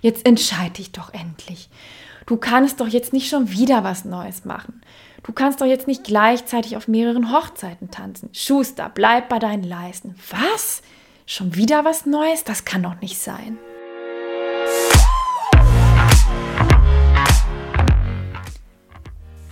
jetzt 0.00 0.26
entscheide 0.26 0.74
dich 0.74 0.92
doch 0.92 1.12
endlich. 1.12 1.68
Du 2.26 2.36
kannst 2.36 2.80
doch 2.80 2.88
jetzt 2.88 3.12
nicht 3.12 3.28
schon 3.28 3.50
wieder 3.50 3.84
was 3.84 4.04
Neues 4.04 4.44
machen. 4.44 4.82
Du 5.22 5.32
kannst 5.32 5.60
doch 5.60 5.66
jetzt 5.66 5.86
nicht 5.86 6.04
gleichzeitig 6.04 6.76
auf 6.76 6.88
mehreren 6.88 7.32
Hochzeiten 7.32 7.90
tanzen. 7.90 8.30
Schuster, 8.32 8.90
bleib 8.94 9.28
bei 9.28 9.38
deinen 9.38 9.64
Leisten. 9.64 10.14
Was? 10.30 10.82
Schon 11.26 11.54
wieder 11.54 11.84
was 11.84 12.06
Neues? 12.06 12.44
Das 12.44 12.64
kann 12.64 12.82
doch 12.82 13.00
nicht 13.00 13.18
sein. 13.18 13.58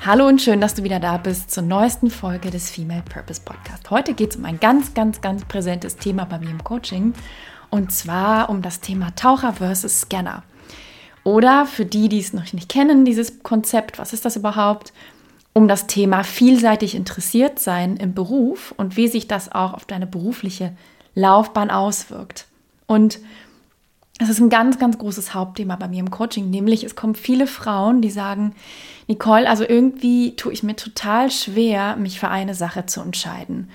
Hallo 0.05 0.29
und 0.29 0.41
schön, 0.41 0.61
dass 0.61 0.75
du 0.75 0.85
wieder 0.85 1.01
da 1.01 1.17
bist 1.17 1.51
zur 1.51 1.65
neuesten 1.65 2.11
Folge 2.11 2.51
des 2.51 2.71
Female 2.71 3.03
Purpose 3.03 3.41
Podcast. 3.45 3.91
Heute 3.91 4.15
geht 4.15 4.31
es 4.31 4.37
um 4.37 4.45
ein 4.45 4.61
ganz, 4.61 4.95
ganz, 4.95 5.21
ganz 5.21 5.45
präsentes 5.47 5.97
Thema 5.97 6.27
bei 6.27 6.39
mir 6.39 6.51
im 6.51 6.63
Coaching 6.63 7.13
und 7.71 7.93
zwar 7.93 8.51
um 8.51 8.62
das 8.62 8.80
Thema 8.80 9.14
Taucher 9.17 9.55
versus 9.55 10.03
Scanner. 10.03 10.43
Oder 11.25 11.67
für 11.67 11.85
die, 11.85 12.09
die 12.09 12.21
es 12.21 12.32
noch 12.32 12.53
nicht 12.53 12.68
kennen, 12.68 13.04
dieses 13.04 13.43
Konzept, 13.43 13.99
was 13.99 14.13
ist 14.13 14.25
das 14.25 14.36
überhaupt? 14.36 14.93
Um 15.53 15.68
das 15.68 15.87
Thema 15.87 16.23
vielseitig 16.23 16.95
interessiert 16.95 17.59
sein 17.59 17.96
im 17.96 18.14
Beruf 18.14 18.73
und 18.76 18.96
wie 18.96 19.09
sich 19.09 19.26
das 19.26 19.50
auch 19.50 19.75
auf 19.75 19.87
deine 19.87 20.07
berufliche 20.07 20.76
Laufbahn 21.14 21.71
auswirkt. 21.71 22.46
Und 22.87 23.18
es 24.18 24.29
ist 24.29 24.39
ein 24.39 24.51
ganz, 24.51 24.79
ganz 24.79 24.98
großes 24.98 25.35
Hauptthema 25.35 25.76
bei 25.76 25.89
mir 25.89 26.01
im 26.01 26.11
Coaching, 26.11 26.48
nämlich 26.48 26.85
es 26.85 26.95
kommen 26.95 27.14
viele 27.14 27.46
Frauen, 27.46 28.01
die 28.01 28.11
sagen, 28.11 28.54
Nicole, 29.09 29.48
also 29.48 29.64
irgendwie 29.68 30.37
tue 30.37 30.53
ich 30.53 30.62
mir 30.62 30.76
total 30.76 31.31
schwer, 31.31 31.96
mich 31.96 32.19
für 32.19 32.28
eine 32.28 32.55
Sache 32.55 32.87
zu 32.87 33.01
entscheiden. 33.03 33.69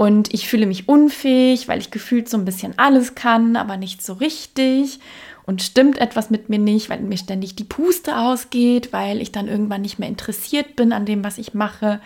Und 0.00 0.32
ich 0.32 0.48
fühle 0.48 0.64
mich 0.64 0.88
unfähig, 0.88 1.68
weil 1.68 1.78
ich 1.78 1.90
gefühlt 1.90 2.26
so 2.26 2.38
ein 2.38 2.46
bisschen 2.46 2.72
alles 2.78 3.14
kann, 3.14 3.54
aber 3.54 3.76
nicht 3.76 4.02
so 4.02 4.14
richtig. 4.14 4.98
Und 5.44 5.60
stimmt 5.60 5.98
etwas 5.98 6.30
mit 6.30 6.48
mir 6.48 6.58
nicht, 6.58 6.88
weil 6.88 7.00
mir 7.00 7.18
ständig 7.18 7.54
die 7.54 7.64
Puste 7.64 8.16
ausgeht, 8.16 8.94
weil 8.94 9.20
ich 9.20 9.30
dann 9.30 9.46
irgendwann 9.46 9.82
nicht 9.82 9.98
mehr 9.98 10.08
interessiert 10.08 10.74
bin 10.74 10.94
an 10.94 11.04
dem, 11.04 11.22
was 11.22 11.36
ich 11.36 11.52
mache. 11.52 12.00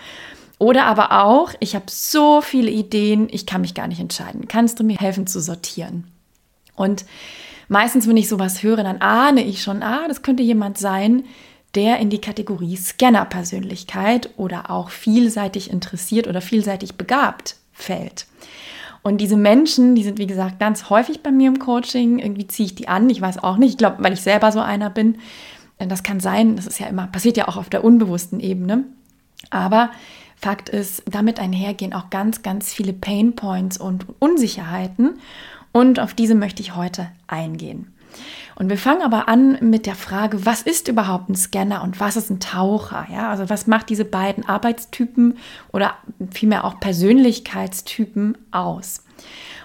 Oder 0.58 0.86
aber 0.86 1.22
auch, 1.24 1.52
ich 1.60 1.76
habe 1.76 1.84
so 1.88 2.40
viele 2.40 2.72
Ideen, 2.72 3.28
ich 3.30 3.46
kann 3.46 3.60
mich 3.60 3.74
gar 3.74 3.86
nicht 3.86 4.00
entscheiden. 4.00 4.48
Kannst 4.48 4.80
du 4.80 4.82
mir 4.82 4.96
helfen 4.96 5.28
zu 5.28 5.38
sortieren? 5.38 6.02
Und 6.74 7.04
meistens, 7.68 8.08
wenn 8.08 8.16
ich 8.16 8.28
sowas 8.28 8.64
höre, 8.64 8.82
dann 8.82 9.02
ahne 9.02 9.44
ich 9.44 9.62
schon, 9.62 9.84
ah, 9.84 10.08
das 10.08 10.22
könnte 10.22 10.42
jemand 10.42 10.78
sein, 10.78 11.26
der 11.76 12.00
in 12.00 12.10
die 12.10 12.20
Kategorie 12.20 12.76
Scanner-Persönlichkeit 12.76 14.30
oder 14.36 14.72
auch 14.72 14.90
vielseitig 14.90 15.70
interessiert 15.70 16.26
oder 16.26 16.40
vielseitig 16.40 16.96
begabt 16.96 17.54
fällt. 17.74 18.26
Und 19.02 19.18
diese 19.18 19.36
Menschen, 19.36 19.94
die 19.94 20.02
sind 20.02 20.18
wie 20.18 20.26
gesagt 20.26 20.58
ganz 20.58 20.88
häufig 20.88 21.22
bei 21.22 21.30
mir 21.30 21.48
im 21.48 21.58
Coaching. 21.58 22.18
Irgendwie 22.18 22.46
ziehe 22.46 22.66
ich 22.66 22.74
die 22.74 22.88
an. 22.88 23.10
Ich 23.10 23.20
weiß 23.20 23.42
auch 23.44 23.58
nicht. 23.58 23.72
Ich 23.72 23.78
glaube, 23.78 23.96
weil 23.98 24.14
ich 24.14 24.22
selber 24.22 24.50
so 24.50 24.60
einer 24.60 24.88
bin. 24.88 25.18
Das 25.78 26.02
kann 26.02 26.20
sein. 26.20 26.56
Das 26.56 26.66
ist 26.66 26.80
ja 26.80 26.86
immer, 26.86 27.06
passiert 27.08 27.36
ja 27.36 27.46
auch 27.46 27.58
auf 27.58 27.68
der 27.68 27.84
unbewussten 27.84 28.40
Ebene. 28.40 28.84
Aber 29.50 29.90
Fakt 30.36 30.68
ist, 30.68 31.02
damit 31.06 31.38
einhergehen 31.38 31.92
auch 31.92 32.10
ganz, 32.10 32.42
ganz 32.42 32.72
viele 32.72 32.92
Pain 32.92 33.36
Points 33.36 33.76
und 33.76 34.06
Unsicherheiten. 34.20 35.18
Und 35.72 36.00
auf 36.00 36.14
diese 36.14 36.34
möchte 36.34 36.62
ich 36.62 36.74
heute 36.76 37.08
eingehen. 37.26 37.93
Und 38.56 38.68
wir 38.68 38.78
fangen 38.78 39.02
aber 39.02 39.28
an 39.28 39.58
mit 39.60 39.86
der 39.86 39.96
Frage, 39.96 40.46
was 40.46 40.62
ist 40.62 40.88
überhaupt 40.88 41.28
ein 41.28 41.34
Scanner 41.34 41.82
und 41.82 41.98
was 41.98 42.16
ist 42.16 42.30
ein 42.30 42.40
Taucher? 42.40 43.06
Ja, 43.12 43.30
also 43.30 43.50
was 43.50 43.66
macht 43.66 43.88
diese 43.90 44.04
beiden 44.04 44.48
Arbeitstypen 44.48 45.38
oder 45.72 45.94
vielmehr 46.30 46.64
auch 46.64 46.78
Persönlichkeitstypen 46.78 48.38
aus? 48.52 49.04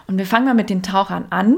Und 0.08 0.18
wir 0.18 0.26
fangen 0.26 0.46
mal 0.46 0.56
mit 0.56 0.70
den 0.70 0.82
Tauchern 0.82 1.28
an. 1.30 1.58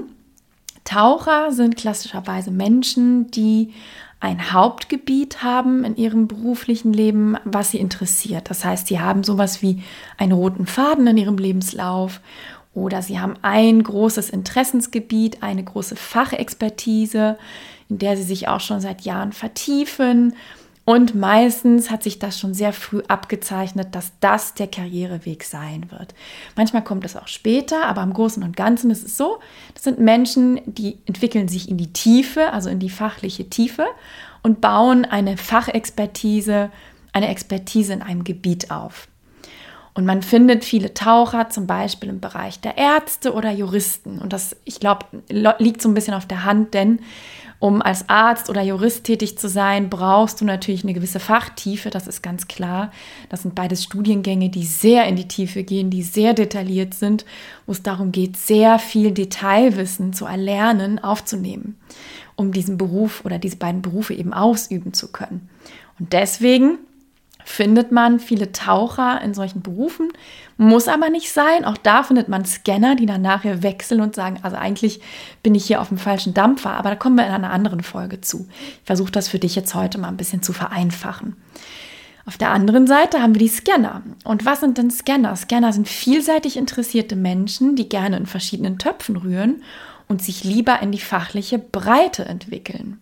Taucher 0.83 1.51
sind 1.51 1.77
klassischerweise 1.77 2.51
Menschen, 2.51 3.31
die 3.31 3.73
ein 4.19 4.51
Hauptgebiet 4.51 5.41
haben 5.41 5.83
in 5.83 5.95
ihrem 5.95 6.27
beruflichen 6.27 6.93
Leben, 6.93 7.37
was 7.43 7.71
sie 7.71 7.79
interessiert. 7.79 8.49
Das 8.49 8.63
heißt, 8.63 8.87
sie 8.87 8.99
haben 8.99 9.23
sowas 9.23 9.61
wie 9.61 9.81
einen 10.17 10.33
roten 10.33 10.67
Faden 10.67 11.07
in 11.07 11.17
ihrem 11.17 11.37
Lebenslauf 11.37 12.21
oder 12.73 13.01
sie 13.01 13.19
haben 13.19 13.35
ein 13.41 13.83
großes 13.83 14.29
Interessensgebiet, 14.29 15.43
eine 15.43 15.63
große 15.63 15.95
Fachexpertise, 15.95 17.37
in 17.89 17.97
der 17.97 18.15
sie 18.15 18.23
sich 18.23 18.47
auch 18.47 18.61
schon 18.61 18.79
seit 18.79 19.01
Jahren 19.01 19.33
vertiefen. 19.33 20.35
Und 20.83 21.13
meistens 21.13 21.91
hat 21.91 22.01
sich 22.01 22.17
das 22.17 22.39
schon 22.39 22.53
sehr 22.53 22.73
früh 22.73 23.03
abgezeichnet, 23.07 23.89
dass 23.93 24.13
das 24.19 24.55
der 24.55 24.67
Karriereweg 24.67 25.43
sein 25.43 25.91
wird. 25.91 26.15
Manchmal 26.55 26.83
kommt 26.83 27.05
es 27.05 27.15
auch 27.15 27.27
später, 27.27 27.85
aber 27.85 28.01
im 28.01 28.13
Großen 28.13 28.41
und 28.41 28.57
Ganzen 28.57 28.89
ist 28.89 29.05
es 29.05 29.15
so, 29.15 29.39
das 29.73 29.83
sind 29.83 29.99
Menschen, 29.99 30.59
die 30.65 30.97
entwickeln 31.05 31.47
sich 31.47 31.69
in 31.69 31.77
die 31.77 31.93
Tiefe, 31.93 32.51
also 32.51 32.69
in 32.69 32.79
die 32.79 32.89
fachliche 32.89 33.49
Tiefe 33.49 33.85
und 34.41 34.59
bauen 34.59 35.05
eine 35.05 35.37
Fachexpertise, 35.37 36.71
eine 37.13 37.27
Expertise 37.27 37.93
in 37.93 38.01
einem 38.01 38.23
Gebiet 38.23 38.71
auf. 38.71 39.07
Und 39.93 40.05
man 40.05 40.21
findet 40.21 40.63
viele 40.63 40.93
Taucher 40.93 41.49
zum 41.49 41.67
Beispiel 41.67 42.09
im 42.09 42.21
Bereich 42.21 42.59
der 42.61 42.77
Ärzte 42.77 43.33
oder 43.33 43.51
Juristen. 43.51 44.19
Und 44.19 44.31
das, 44.31 44.55
ich 44.63 44.79
glaube, 44.79 45.05
liegt 45.27 45.81
so 45.81 45.89
ein 45.89 45.93
bisschen 45.93 46.13
auf 46.13 46.25
der 46.25 46.45
Hand, 46.45 46.73
denn 46.73 46.99
um 47.61 47.83
als 47.83 48.09
Arzt 48.09 48.49
oder 48.49 48.63
Jurist 48.63 49.03
tätig 49.03 49.37
zu 49.37 49.47
sein, 49.47 49.91
brauchst 49.91 50.41
du 50.41 50.45
natürlich 50.45 50.83
eine 50.83 50.95
gewisse 50.95 51.19
Fachtiefe, 51.19 51.91
das 51.91 52.07
ist 52.07 52.23
ganz 52.23 52.47
klar. 52.47 52.91
Das 53.29 53.43
sind 53.43 53.53
beides 53.53 53.83
Studiengänge, 53.83 54.49
die 54.49 54.65
sehr 54.65 55.05
in 55.05 55.15
die 55.15 55.27
Tiefe 55.27 55.63
gehen, 55.63 55.91
die 55.91 56.01
sehr 56.01 56.33
detailliert 56.33 56.95
sind, 56.95 57.23
wo 57.67 57.73
es 57.73 57.83
darum 57.83 58.11
geht, 58.11 58.35
sehr 58.35 58.79
viel 58.79 59.11
Detailwissen 59.11 60.11
zu 60.11 60.25
erlernen, 60.25 60.97
aufzunehmen, 61.03 61.77
um 62.35 62.51
diesen 62.51 62.79
Beruf 62.79 63.23
oder 63.25 63.37
diese 63.37 63.57
beiden 63.57 63.83
Berufe 63.83 64.15
eben 64.15 64.33
ausüben 64.33 64.93
zu 64.93 65.11
können. 65.11 65.47
Und 65.99 66.13
deswegen 66.13 66.79
findet 67.45 67.91
man 67.91 68.19
viele 68.19 68.51
Taucher 68.51 69.21
in 69.21 69.33
solchen 69.33 69.61
Berufen, 69.61 70.09
muss 70.57 70.87
aber 70.87 71.09
nicht 71.09 71.31
sein. 71.31 71.65
Auch 71.65 71.77
da 71.77 72.03
findet 72.03 72.29
man 72.29 72.45
Scanner, 72.45 72.95
die 72.95 73.05
dann 73.05 73.21
nachher 73.21 73.63
wechseln 73.63 74.01
und 74.01 74.15
sagen, 74.15 74.39
also 74.43 74.57
eigentlich 74.57 75.01
bin 75.43 75.55
ich 75.55 75.65
hier 75.65 75.81
auf 75.81 75.89
dem 75.89 75.97
falschen 75.97 76.33
Dampfer, 76.33 76.71
aber 76.71 76.89
da 76.89 76.95
kommen 76.95 77.15
wir 77.15 77.25
in 77.25 77.33
einer 77.33 77.51
anderen 77.51 77.81
Folge 77.81 78.21
zu. 78.21 78.47
Ich 78.59 78.85
versuche 78.85 79.11
das 79.11 79.27
für 79.27 79.39
dich 79.39 79.55
jetzt 79.55 79.73
heute 79.75 79.97
mal 79.97 80.09
ein 80.09 80.17
bisschen 80.17 80.43
zu 80.43 80.53
vereinfachen. 80.53 81.35
Auf 82.25 82.37
der 82.37 82.51
anderen 82.51 82.85
Seite 82.85 83.21
haben 83.21 83.33
wir 83.33 83.39
die 83.39 83.47
Scanner. 83.47 84.03
Und 84.23 84.45
was 84.45 84.59
sind 84.59 84.77
denn 84.77 84.91
Scanner? 84.91 85.35
Scanner 85.35 85.73
sind 85.73 85.87
vielseitig 85.87 86.55
interessierte 86.55 87.15
Menschen, 87.15 87.75
die 87.75 87.89
gerne 87.89 88.17
in 88.17 88.27
verschiedenen 88.27 88.77
Töpfen 88.77 89.17
rühren 89.17 89.63
und 90.07 90.21
sich 90.21 90.43
lieber 90.43 90.81
in 90.81 90.91
die 90.91 90.99
fachliche 90.99 91.57
Breite 91.57 92.25
entwickeln. 92.25 93.01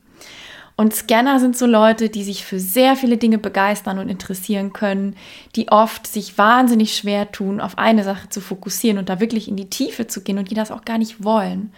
Und 0.80 0.96
Scanner 0.96 1.42
sind 1.42 1.58
so 1.58 1.66
Leute, 1.66 2.08
die 2.08 2.24
sich 2.24 2.46
für 2.46 2.58
sehr 2.58 2.96
viele 2.96 3.18
Dinge 3.18 3.38
begeistern 3.38 4.00
und 4.00 4.08
interessieren 4.08 4.72
können, 4.72 5.18
die 5.58 5.68
oft 5.68 6.08
sich 6.08 6.38
wahnsinnig 6.38 6.96
schwer 6.96 7.34
tun, 7.34 7.60
auf 7.60 7.78
eine 7.78 8.06
Sache 8.06 8.30
zu 8.30 8.40
fokussieren 8.40 8.98
und 8.98 9.10
da 9.10 9.20
wirklich 9.20 9.50
in 9.50 9.58
die 9.58 9.70
Tiefe 9.70 10.08
zu 10.08 10.22
gehen 10.22 10.38
und 10.38 10.50
die 10.50 10.56
das 10.56 10.72
auch 10.72 10.86
gar 10.86 10.98
nicht 10.98 11.22
wollen. 11.22 11.74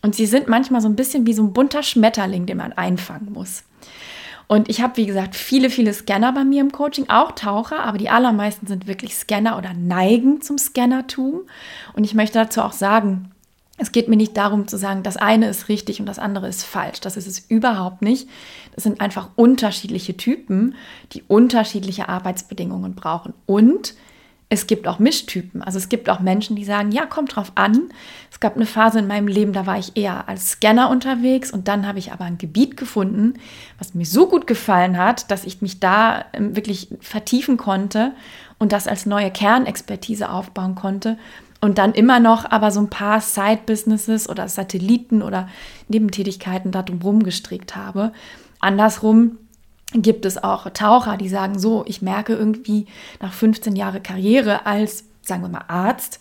Und 0.00 0.14
sie 0.14 0.26
sind 0.26 0.46
manchmal 0.46 0.80
so 0.80 0.88
ein 0.88 0.94
bisschen 0.94 1.26
wie 1.26 1.32
so 1.32 1.42
ein 1.42 1.54
bunter 1.54 1.82
Schmetterling, 1.82 2.46
den 2.46 2.58
man 2.58 2.72
einfangen 2.72 3.32
muss. 3.32 3.64
Und 4.46 4.68
ich 4.68 4.80
habe, 4.80 4.96
wie 4.96 5.06
gesagt, 5.06 5.34
viele, 5.34 5.68
viele 5.68 5.92
Scanner 5.92 6.32
bei 6.32 6.44
mir 6.44 6.60
im 6.60 6.70
Coaching, 6.70 7.06
auch 7.08 7.32
Taucher, 7.32 7.82
aber 7.82 7.98
die 7.98 8.10
allermeisten 8.10 8.68
sind 8.68 8.86
wirklich 8.86 9.16
Scanner 9.16 9.58
oder 9.58 9.74
neigen 9.74 10.40
zum 10.40 10.56
Scannertum. 10.56 11.40
Und 11.94 12.04
ich 12.04 12.14
möchte 12.14 12.38
dazu 12.38 12.62
auch 12.62 12.70
sagen, 12.70 13.32
es 13.78 13.92
geht 13.92 14.08
mir 14.08 14.16
nicht 14.16 14.36
darum 14.36 14.68
zu 14.68 14.78
sagen, 14.78 15.02
das 15.02 15.16
eine 15.16 15.48
ist 15.48 15.68
richtig 15.68 16.00
und 16.00 16.06
das 16.06 16.18
andere 16.18 16.48
ist 16.48 16.64
falsch. 16.64 17.00
Das 17.00 17.16
ist 17.16 17.26
es 17.26 17.38
überhaupt 17.38 18.00
nicht. 18.00 18.28
Das 18.74 18.84
sind 18.84 19.00
einfach 19.00 19.28
unterschiedliche 19.36 20.16
Typen, 20.16 20.74
die 21.12 21.22
unterschiedliche 21.28 22.08
Arbeitsbedingungen 22.08 22.94
brauchen. 22.94 23.34
Und 23.44 23.94
es 24.48 24.66
gibt 24.66 24.86
auch 24.86 24.98
Mischtypen. 24.98 25.60
Also 25.60 25.78
es 25.78 25.88
gibt 25.88 26.08
auch 26.08 26.20
Menschen, 26.20 26.54
die 26.54 26.64
sagen, 26.64 26.92
ja, 26.92 27.04
kommt 27.04 27.34
drauf 27.34 27.52
an. 27.56 27.88
Es 28.30 28.38
gab 28.38 28.54
eine 28.54 28.64
Phase 28.64 29.00
in 29.00 29.08
meinem 29.08 29.26
Leben, 29.26 29.52
da 29.52 29.66
war 29.66 29.78
ich 29.78 29.96
eher 29.96 30.28
als 30.28 30.52
Scanner 30.52 30.88
unterwegs 30.88 31.50
und 31.50 31.68
dann 31.68 31.86
habe 31.86 31.98
ich 31.98 32.12
aber 32.12 32.24
ein 32.24 32.38
Gebiet 32.38 32.76
gefunden, 32.76 33.34
was 33.78 33.94
mir 33.94 34.06
so 34.06 34.28
gut 34.28 34.46
gefallen 34.46 34.98
hat, 34.98 35.30
dass 35.30 35.44
ich 35.44 35.62
mich 35.62 35.80
da 35.80 36.24
ähm, 36.32 36.54
wirklich 36.54 36.88
vertiefen 37.00 37.56
konnte 37.56 38.12
und 38.58 38.72
das 38.72 38.86
als 38.86 39.04
neue 39.04 39.32
Kernexpertise 39.32 40.30
aufbauen 40.30 40.76
konnte 40.76 41.18
und 41.66 41.78
dann 41.78 41.92
immer 41.92 42.20
noch 42.20 42.50
aber 42.50 42.70
so 42.70 42.80
ein 42.80 42.88
paar 42.88 43.20
Side-Businesses 43.20 44.28
oder 44.28 44.48
Satelliten 44.48 45.20
oder 45.20 45.48
Nebentätigkeiten 45.88 46.70
da 46.70 46.82
drumherum 46.82 47.24
gestrickt 47.24 47.74
habe. 47.74 48.12
Andersrum 48.60 49.38
gibt 49.92 50.24
es 50.24 50.42
auch 50.42 50.70
Taucher, 50.70 51.16
die 51.16 51.28
sagen 51.28 51.58
so, 51.58 51.84
ich 51.86 52.02
merke 52.02 52.34
irgendwie 52.34 52.86
nach 53.20 53.32
15 53.32 53.74
Jahren 53.76 54.02
Karriere 54.02 54.64
als, 54.64 55.04
sagen 55.22 55.42
wir 55.42 55.48
mal, 55.48 55.64
Arzt, 55.68 56.20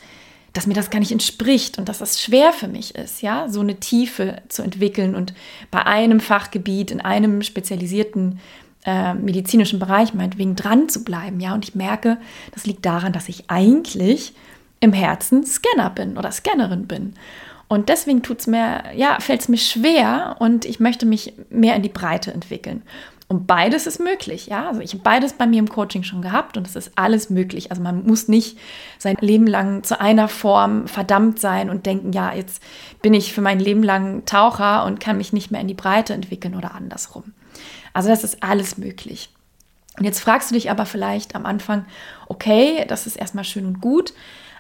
dass 0.54 0.68
mir 0.68 0.74
das 0.74 0.90
gar 0.90 1.00
nicht 1.00 1.12
entspricht 1.12 1.78
und 1.78 1.90
dass 1.90 2.00
das 2.00 2.22
schwer 2.22 2.52
für 2.52 2.68
mich 2.68 2.96
ist, 2.96 3.22
ja, 3.22 3.48
so 3.48 3.60
eine 3.60 3.76
Tiefe 3.76 4.42
zu 4.48 4.64
entwickeln 4.64 5.14
und 5.14 5.34
bei 5.70 5.86
einem 5.86 6.20
Fachgebiet 6.20 6.92
in 6.92 7.02
einem 7.02 7.44
spezialisierten 7.44 8.40
äh, 8.86 9.14
medizinischen 9.14 9.80
Bereich 9.80 10.14
meinetwegen 10.14 10.56
dran 10.56 10.90
zu 10.90 11.04
bleiben, 11.04 11.40
ja. 11.40 11.54
Und 11.54 11.66
ich 11.66 11.76
merke, 11.76 12.18
das 12.54 12.66
liegt 12.66 12.86
daran, 12.86 13.14
dass 13.14 13.30
ich 13.30 13.50
eigentlich 13.50 14.34
im 14.80 14.94
Herzen 14.94 15.46
Scanner 15.46 15.90
bin 15.90 16.18
oder 16.18 16.32
Scannerin 16.32 16.88
bin. 16.88 17.14
Und 17.68 17.90
deswegen 17.90 18.22
tut's 18.22 18.46
mir, 18.48 18.84
ja, 18.96 19.20
fällt 19.20 19.42
es 19.42 19.50
mir 19.50 19.58
schwer 19.58 20.36
und 20.40 20.66
ich 20.66 20.80
möchte 20.80 21.06
mich 21.06 21.34
mehr 21.50 21.76
in 21.76 21.82
die 21.82 21.90
Breite 21.90 22.32
entwickeln. 22.32 22.84
Und 23.28 23.48
beides 23.48 23.88
ist 23.88 24.00
möglich, 24.00 24.48
ja. 24.48 24.68
Also 24.68 24.82
ich 24.82 24.94
habe 24.94 25.02
beides 25.02 25.34
bei 25.34 25.48
mir 25.48 25.58
im 25.58 25.68
Coaching 25.68 26.04
schon 26.04 26.22
gehabt 26.22 26.58
und 26.58 26.68
es 26.68 26.76
ist 26.76 26.92
alles 26.96 27.32
möglich. 27.32 27.72
Also 27.72 27.82
man 27.82 28.06
muss 28.06 28.28
nicht 28.28 28.60
sein 29.00 29.18
Leben 29.20 29.48
lang 29.48 29.84
zu 29.84 30.00
einer 30.00 30.28
Form 30.28 30.88
verdammt 30.88 31.40
sein 31.40 31.72
und 31.72 31.88
denken, 31.88 32.14
ja, 32.14 32.34
jetzt 32.34 32.62
bin 33.02 33.16
ich 33.16 33.34
für 33.34 33.42
mein 33.42 33.60
Leben 33.60 33.82
lang 33.82 34.26
Taucher 34.26 34.86
und 34.86 35.00
kann 35.00 35.18
mich 35.18 35.34
nicht 35.34 35.50
mehr 35.50 35.62
in 35.62 35.68
die 35.68 35.74
Breite 35.74 36.14
entwickeln 36.14 36.54
oder 36.54 36.76
andersrum. 36.76 37.34
Also 37.94 38.10
das 38.10 38.24
ist 38.24 38.44
alles 38.44 38.78
möglich. 38.78 39.32
Und 39.98 40.06
jetzt 40.06 40.20
fragst 40.20 40.52
du 40.52 40.56
dich 40.56 40.70
aber 40.70 40.86
vielleicht 40.86 41.34
am 41.34 41.48
Anfang, 41.48 41.86
okay, 42.28 42.86
das 42.88 43.08
ist 43.08 43.16
erstmal 43.16 43.46
schön 43.46 43.66
und 43.66 43.82
gut, 43.82 44.14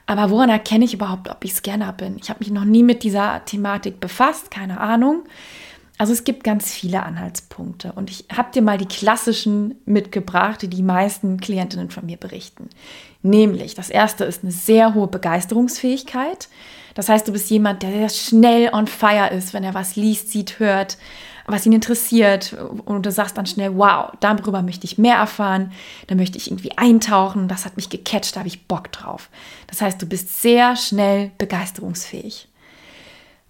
aber 0.06 0.30
woran 0.30 0.50
erkenne 0.50 0.86
ich 0.86 0.94
überhaupt, 0.94 1.30
ob 1.30 1.44
ich 1.44 1.54
Scanner 1.54 1.94
bin? 1.94 2.18
Ich 2.22 2.30
habe 2.30 2.40
mich 2.40 2.52
noch 2.52 2.66
nie 2.66 2.84
mit 2.84 3.04
dieser 3.04 3.44
Thematik 3.46 4.00
befasst, 4.00 4.52
keine 4.52 4.80
Ahnung. 4.80 5.24
Also 5.98 6.12
es 6.12 6.26
gibt 6.26 6.44
ganz 6.44 6.74
viele 6.74 7.04
Anhaltspunkte 7.04 7.94
und 7.94 8.10
ich 8.10 8.26
habe 8.36 8.52
dir 8.52 8.62
mal 8.62 8.78
die 8.78 8.86
klassischen 8.86 9.76
mitgebracht, 9.86 10.62
die 10.62 10.68
die 10.68 10.84
meisten 10.84 11.40
Klientinnen 11.40 11.90
von 11.90 12.06
mir 12.06 12.18
berichten. 12.18 12.70
Nämlich, 13.22 13.76
das 13.76 13.90
erste 13.90 14.26
ist 14.26 14.44
eine 14.44 14.52
sehr 14.52 14.94
hohe 14.94 15.08
Begeisterungsfähigkeit. 15.08 16.50
Das 16.96 17.08
heißt, 17.08 17.28
du 17.28 17.32
bist 17.32 17.50
jemand, 17.50 17.82
der 17.82 17.92
sehr 17.92 18.10
schnell 18.10 18.70
on 18.74 18.88
fire 18.88 19.30
ist, 19.32 19.54
wenn 19.54 19.64
er 19.64 19.74
was 19.74 19.96
liest, 19.96 20.32
sieht, 20.32 20.60
hört, 20.60 20.98
was 21.48 21.66
ihn 21.66 21.74
interessiert 21.74 22.56
und 22.86 23.06
du 23.06 23.12
sagst 23.12 23.38
dann 23.38 23.46
schnell, 23.46 23.78
wow, 23.78 24.12
darüber 24.20 24.62
möchte 24.62 24.86
ich 24.86 24.98
mehr 24.98 25.16
erfahren, 25.16 25.72
da 26.08 26.16
möchte 26.16 26.38
ich 26.38 26.50
irgendwie 26.50 26.78
eintauchen, 26.78 27.48
das 27.48 27.66
hat 27.66 27.76
mich 27.76 27.90
gecatcht, 27.90 28.36
da 28.36 28.40
habe 28.40 28.48
ich 28.48 28.68
Bock 28.68 28.92
drauf. 28.92 29.30
Das 29.68 29.82
heißt, 29.82 30.02
du 30.02 30.08
bist 30.08 30.42
sehr 30.42 30.76
schnell 30.76 31.32
begeisterungsfähig. 31.38 32.48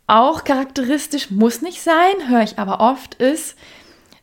Auch 0.07 0.43
charakteristisch 0.43 1.31
muss 1.31 1.61
nicht 1.61 1.81
sein, 1.81 2.29
höre 2.29 2.43
ich 2.43 2.59
aber 2.59 2.79
oft, 2.79 3.15
ist, 3.15 3.55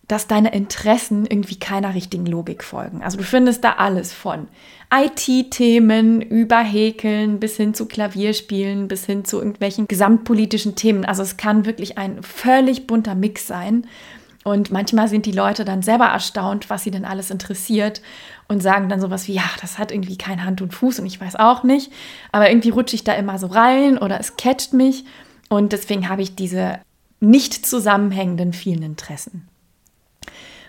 dass 0.08 0.26
deine 0.26 0.52
Interessen 0.52 1.26
irgendwie 1.26 1.58
keiner 1.58 1.94
richtigen 1.94 2.26
Logik 2.26 2.64
folgen. 2.64 3.02
Also 3.02 3.19
du 3.19 3.25
findest 3.25 3.64
da 3.64 3.75
alles 3.75 4.12
von 4.12 4.49
IT-Themen 4.93 6.20
über 6.20 6.58
Häkeln 6.58 7.40
bis 7.40 7.56
hin 7.56 7.72
zu 7.72 7.87
Klavierspielen, 7.87 8.88
bis 8.88 9.06
hin 9.06 9.25
zu 9.25 9.38
irgendwelchen 9.38 9.88
gesamtpolitischen 9.88 10.75
Themen. 10.75 11.04
Also 11.04 11.22
es 11.22 11.37
kann 11.37 11.64
wirklich 11.64 11.99
ein 11.99 12.22
völlig 12.22 12.87
bunter 12.87 13.14
Mix 13.14 13.46
sein. 13.46 13.87
Und 14.44 14.72
manchmal 14.72 15.06
sind 15.06 15.25
die 15.25 15.32
Leute 15.32 15.64
dann 15.64 15.82
selber 15.82 16.06
erstaunt, 16.06 16.69
was 16.69 16.82
sie 16.82 16.90
denn 16.90 17.05
alles 17.05 17.31
interessiert 17.31 18.02
und 18.48 18.60
sagen 18.60 18.88
dann 18.88 19.00
sowas 19.00 19.28
wie, 19.28 19.34
ja, 19.34 19.48
das 19.60 19.78
hat 19.78 19.93
irgendwie 19.93 20.19
kein 20.19 20.44
Hand 20.44 20.60
und 20.60 20.75
Fuß 20.75 20.98
und 20.98 21.06
ich 21.06 21.20
weiß 21.20 21.37
auch 21.37 21.62
nicht, 21.62 21.93
aber 22.32 22.50
irgendwie 22.50 22.70
rutsche 22.70 22.96
ich 22.96 23.05
da 23.05 23.12
immer 23.14 23.38
so 23.38 23.46
rein 23.46 23.98
oder 23.98 24.19
es 24.19 24.37
catcht 24.37 24.72
mich 24.72 25.05
und 25.48 25.72
deswegen 25.72 26.08
habe 26.08 26.22
ich 26.22 26.34
diese 26.34 26.81
nicht 27.20 27.64
zusammenhängenden 27.64 28.52
vielen 28.52 28.82
Interessen. 28.82 29.48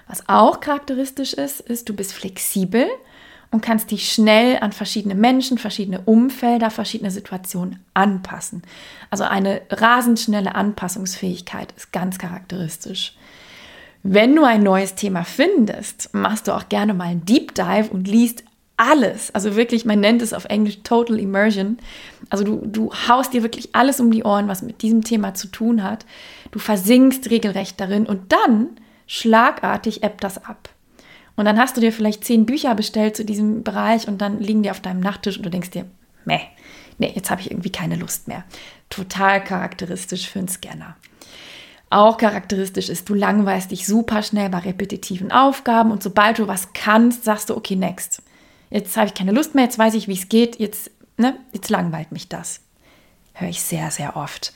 Was 0.07 0.27
auch 0.27 0.59
charakteristisch 0.59 1.33
ist, 1.33 1.61
ist, 1.61 1.89
du 1.89 1.95
bist 1.95 2.13
flexibel 2.13 2.87
und 3.51 3.61
kannst 3.61 3.91
dich 3.91 4.11
schnell 4.11 4.57
an 4.61 4.71
verschiedene 4.71 5.15
Menschen, 5.15 5.57
verschiedene 5.57 6.01
Umfelder, 6.01 6.71
verschiedene 6.71 7.11
Situationen 7.11 7.79
anpassen. 7.93 8.63
Also 9.11 9.25
eine 9.25 9.61
rasend 9.69 10.19
schnelle 10.19 10.55
Anpassungsfähigkeit 10.55 11.71
ist 11.73 11.91
ganz 11.91 12.17
charakteristisch. 12.17 13.15
Wenn 14.01 14.35
du 14.35 14.43
ein 14.43 14.63
neues 14.63 14.95
Thema 14.95 15.23
findest, 15.23 16.13
machst 16.13 16.47
du 16.47 16.51
auch 16.51 16.67
gerne 16.67 16.93
mal 16.93 17.05
einen 17.05 17.25
Deep 17.25 17.53
Dive 17.53 17.89
und 17.91 18.07
liest 18.07 18.43
alles. 18.75 19.33
Also 19.33 19.55
wirklich, 19.55 19.85
man 19.85 19.99
nennt 19.99 20.21
es 20.21 20.33
auf 20.33 20.45
Englisch 20.45 20.79
Total 20.83 21.19
Immersion. 21.19 21.77
Also 22.29 22.43
du, 22.43 22.65
du 22.65 22.91
haust 23.07 23.33
dir 23.33 23.43
wirklich 23.43 23.75
alles 23.75 23.99
um 23.99 24.11
die 24.11 24.23
Ohren, 24.23 24.47
was 24.47 24.61
mit 24.61 24.81
diesem 24.81 25.03
Thema 25.03 25.35
zu 25.35 25.47
tun 25.47 25.83
hat. 25.83 26.05
Du 26.51 26.59
versinkst 26.59 27.29
regelrecht 27.29 27.79
darin 27.79 28.05
und 28.05 28.31
dann 28.33 28.69
schlagartig 29.07 30.03
ebbt 30.03 30.23
das 30.23 30.43
ab. 30.43 30.69
Und 31.35 31.45
dann 31.45 31.59
hast 31.59 31.75
du 31.75 31.81
dir 31.81 31.91
vielleicht 31.91 32.25
zehn 32.25 32.45
Bücher 32.45 32.75
bestellt 32.75 33.15
zu 33.15 33.25
diesem 33.25 33.63
Bereich 33.63 34.07
und 34.07 34.19
dann 34.21 34.39
liegen 34.39 34.63
die 34.63 34.71
auf 34.71 34.81
deinem 34.81 34.99
Nachttisch 34.99 35.37
und 35.37 35.43
du 35.43 35.49
denkst 35.49 35.71
dir, 35.71 35.85
meh, 36.25 36.41
nee, 36.99 37.11
jetzt 37.15 37.31
habe 37.31 37.41
ich 37.41 37.49
irgendwie 37.49 37.71
keine 37.71 37.95
Lust 37.95 38.27
mehr. 38.27 38.43
Total 38.89 39.43
charakteristisch 39.43 40.29
für 40.29 40.39
einen 40.39 40.47
Scanner. 40.47 40.95
Auch 41.89 42.17
charakteristisch 42.17 42.89
ist, 42.89 43.09
du 43.09 43.13
langweilst 43.13 43.71
dich 43.71 43.85
super 43.85 44.23
schnell 44.23 44.49
bei 44.49 44.59
repetitiven 44.59 45.31
Aufgaben 45.31 45.91
und 45.91 46.01
sobald 46.01 46.39
du 46.39 46.47
was 46.47 46.73
kannst, 46.73 47.23
sagst 47.23 47.49
du, 47.49 47.57
okay, 47.57 47.75
next. 47.75 48.21
Jetzt 48.69 48.97
habe 48.97 49.07
ich 49.07 49.13
keine 49.13 49.31
Lust 49.31 49.53
mehr, 49.53 49.65
jetzt 49.65 49.77
weiß 49.77 49.93
ich, 49.93 50.07
wie 50.07 50.13
es 50.13 50.29
geht, 50.29 50.59
jetzt, 50.59 50.89
ne, 51.17 51.37
jetzt 51.51 51.69
langweilt 51.69 52.11
mich 52.11 52.29
das. 52.29 52.61
Höre 53.33 53.49
ich 53.49 53.61
sehr, 53.61 53.91
sehr 53.91 54.15
oft. 54.15 54.53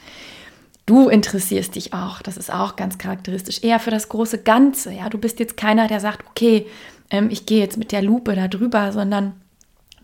Du 0.87 1.09
interessierst 1.09 1.75
dich 1.75 1.93
auch, 1.93 2.21
das 2.21 2.37
ist 2.37 2.51
auch 2.51 2.77
ganz 2.77 2.97
charakteristisch, 2.97 3.61
eher 3.61 3.79
für 3.79 3.91
das 3.91 4.07
große 4.07 4.41
Ganze. 4.43 4.93
Ja, 4.93 5.09
du 5.09 5.17
bist 5.17 5.37
jetzt 5.37 5.57
keiner, 5.57 5.89
der 5.89 5.99
sagt, 5.99 6.25
okay, 6.29 6.65
ähm, 7.09 7.29
ich 7.29 7.45
gehe 7.45 7.59
jetzt 7.59 7.77
mit 7.77 7.91
der 7.91 8.01
Lupe 8.01 8.35
da 8.35 8.47
drüber, 8.47 8.93
sondern 8.93 9.33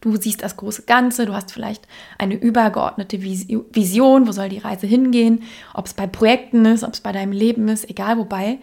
du 0.02 0.18
siehst 0.18 0.44
das 0.44 0.58
große 0.58 0.84
Ganze, 0.84 1.26
du 1.26 1.34
hast 1.34 1.54
vielleicht 1.54 1.88
eine 2.18 2.36
übergeordnete 2.36 3.22
Vision, 3.22 4.28
wo 4.28 4.34
soll 4.34 4.50
die 4.50 4.58
Reise 4.58 4.86
hingehen, 4.86 5.44
ob 5.74 5.86
es 5.86 5.94
bei 5.94 6.06
Projekten 6.06 6.66
ist, 6.66 6.84
ob 6.84 6.94
es 6.94 7.00
bei 7.00 7.14
deinem 7.14 7.32
Leben 7.32 7.70
ist, 7.70 7.90
egal 7.90 8.18
wobei. 8.18 8.60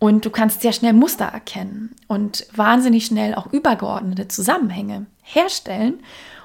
Und 0.00 0.24
du 0.24 0.30
kannst 0.30 0.62
sehr 0.62 0.72
schnell 0.72 0.94
Muster 0.94 1.26
erkennen 1.26 1.94
und 2.08 2.44
wahnsinnig 2.56 3.06
schnell 3.06 3.36
auch 3.36 3.52
übergeordnete 3.52 4.26
Zusammenhänge 4.26 5.06
herstellen 5.22 6.00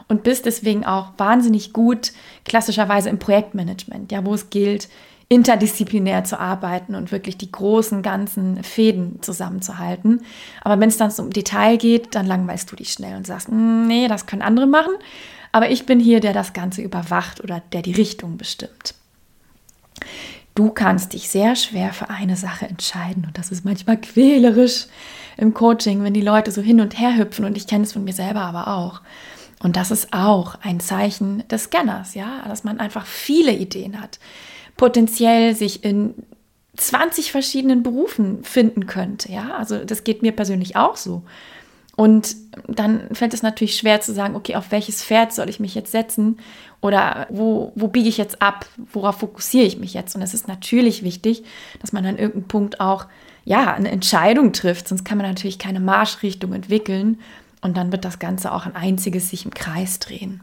und 0.08 0.24
bist 0.24 0.46
deswegen 0.46 0.86
auch 0.86 1.12
wahnsinnig 1.18 1.74
gut 1.74 2.14
klassischerweise 2.46 3.10
im 3.10 3.20
Projektmanagement, 3.20 4.12
ja, 4.12 4.26
wo 4.26 4.34
es 4.34 4.50
gilt, 4.50 4.88
interdisziplinär 5.30 6.24
zu 6.24 6.40
arbeiten 6.40 6.96
und 6.96 7.12
wirklich 7.12 7.38
die 7.38 7.52
großen 7.52 8.02
ganzen 8.02 8.64
Fäden 8.64 9.22
zusammenzuhalten. 9.22 10.22
Aber 10.64 10.80
wenn 10.80 10.90
es 10.90 10.98
dann 10.98 11.12
zum 11.12 11.32
Detail 11.32 11.78
geht, 11.78 12.16
dann 12.16 12.26
langweilst 12.26 12.72
du 12.72 12.78
dich 12.78 12.92
schnell 12.92 13.18
und 13.18 13.28
sagst, 13.28 13.50
hm, 13.50 13.88
nee, 13.88 14.08
das 14.08 14.26
können 14.26 14.42
andere 14.42 14.68
machen, 14.68 14.94
aber 15.52 15.70
ich 15.70 15.86
bin 15.86 16.00
hier, 16.00 16.22
der 16.22 16.34
das 16.34 16.54
Ganze 16.54 16.82
überwacht 16.82 17.44
oder 17.44 17.62
der 17.74 17.82
die 17.82 17.92
Richtung 17.92 18.38
bestimmt. 18.38 18.96
Du 20.56 20.70
kannst 20.70 21.14
dich 21.14 21.30
sehr 21.30 21.56
schwer 21.56 21.94
für 21.94 22.10
eine 22.10 22.36
Sache 22.36 22.66
entscheiden 22.68 23.26
und 23.28 23.38
das 23.38 23.52
ist 23.52 23.66
manchmal 23.66 23.98
quälerisch 23.98 24.88
im 25.36 25.54
Coaching, 25.54 26.04
wenn 26.04 26.14
die 26.14 26.22
Leute 26.22 26.52
so 26.52 26.62
hin 26.62 26.82
und 26.82 26.98
her 26.98 27.16
hüpfen 27.18 27.46
und 27.46 27.58
ich 27.58 27.68
kenne 27.68 27.84
es 27.84 27.94
von 27.94 28.04
mir 28.04 28.14
selber 28.14 28.42
aber 28.42 28.68
auch. 28.68 29.02
Und 29.60 29.76
das 29.76 29.92
ist 29.92 30.14
auch 30.14 30.56
ein 30.62 30.80
Zeichen 30.80 31.48
des 31.48 31.64
Scanners, 31.64 32.14
ja, 32.14 32.44
dass 32.48 32.64
man 32.64 32.80
einfach 32.80 33.06
viele 33.06 33.54
Ideen 33.54 34.00
hat, 34.00 34.20
potenziell 34.76 35.56
sich 35.56 35.84
in 35.84 36.14
20 36.76 37.32
verschiedenen 37.32 37.82
Berufen 37.82 38.44
finden 38.44 38.86
könnte, 38.86 39.32
ja. 39.32 39.56
Also 39.58 39.84
das 39.84 40.04
geht 40.04 40.22
mir 40.22 40.32
persönlich 40.32 40.76
auch 40.76 40.96
so. 40.96 41.24
Und 41.96 42.36
dann 42.68 43.08
fällt 43.14 43.34
es 43.34 43.42
natürlich 43.42 43.76
schwer 43.76 44.02
zu 44.02 44.14
sagen, 44.14 44.36
okay, 44.36 44.56
auf 44.56 44.72
welches 44.72 45.04
Pferd 45.04 45.34
soll 45.34 45.50
ich 45.50 45.60
mich 45.60 45.74
jetzt 45.74 45.92
setzen 45.92 46.38
oder 46.80 47.26
wo, 47.32 47.72
wo 47.74 47.88
biege 47.88 48.08
ich 48.08 48.18
jetzt 48.18 48.40
ab, 48.40 48.68
worauf 48.94 49.18
fokussiere 49.18 49.66
ich 49.66 49.80
mich 49.80 49.96
jetzt? 49.96 50.16
Und 50.16 50.22
es 50.22 50.36
ist 50.36 50.48
natürlich 50.48 51.02
wichtig, 51.02 51.44
dass 51.82 51.94
man 51.94 52.06
an 52.06 52.20
irgendeinem 52.20 52.48
Punkt 52.48 52.80
auch 52.80 53.08
ja, 53.46 53.74
eine 53.74 53.90
Entscheidung 53.90 54.54
trifft, 54.54 54.88
sonst 54.88 55.06
kann 55.06 55.18
man 55.18 55.26
natürlich 55.26 55.58
keine 55.58 55.80
Marschrichtung 55.80 56.54
entwickeln 56.54 57.18
und 57.62 57.78
dann 57.78 57.92
wird 57.92 58.06
das 58.06 58.20
Ganze 58.20 58.52
auch 58.52 58.66
ein 58.66 58.76
einziges 58.76 59.30
sich 59.30 59.46
im 59.46 59.54
Kreis 59.54 60.00
drehen. 60.00 60.42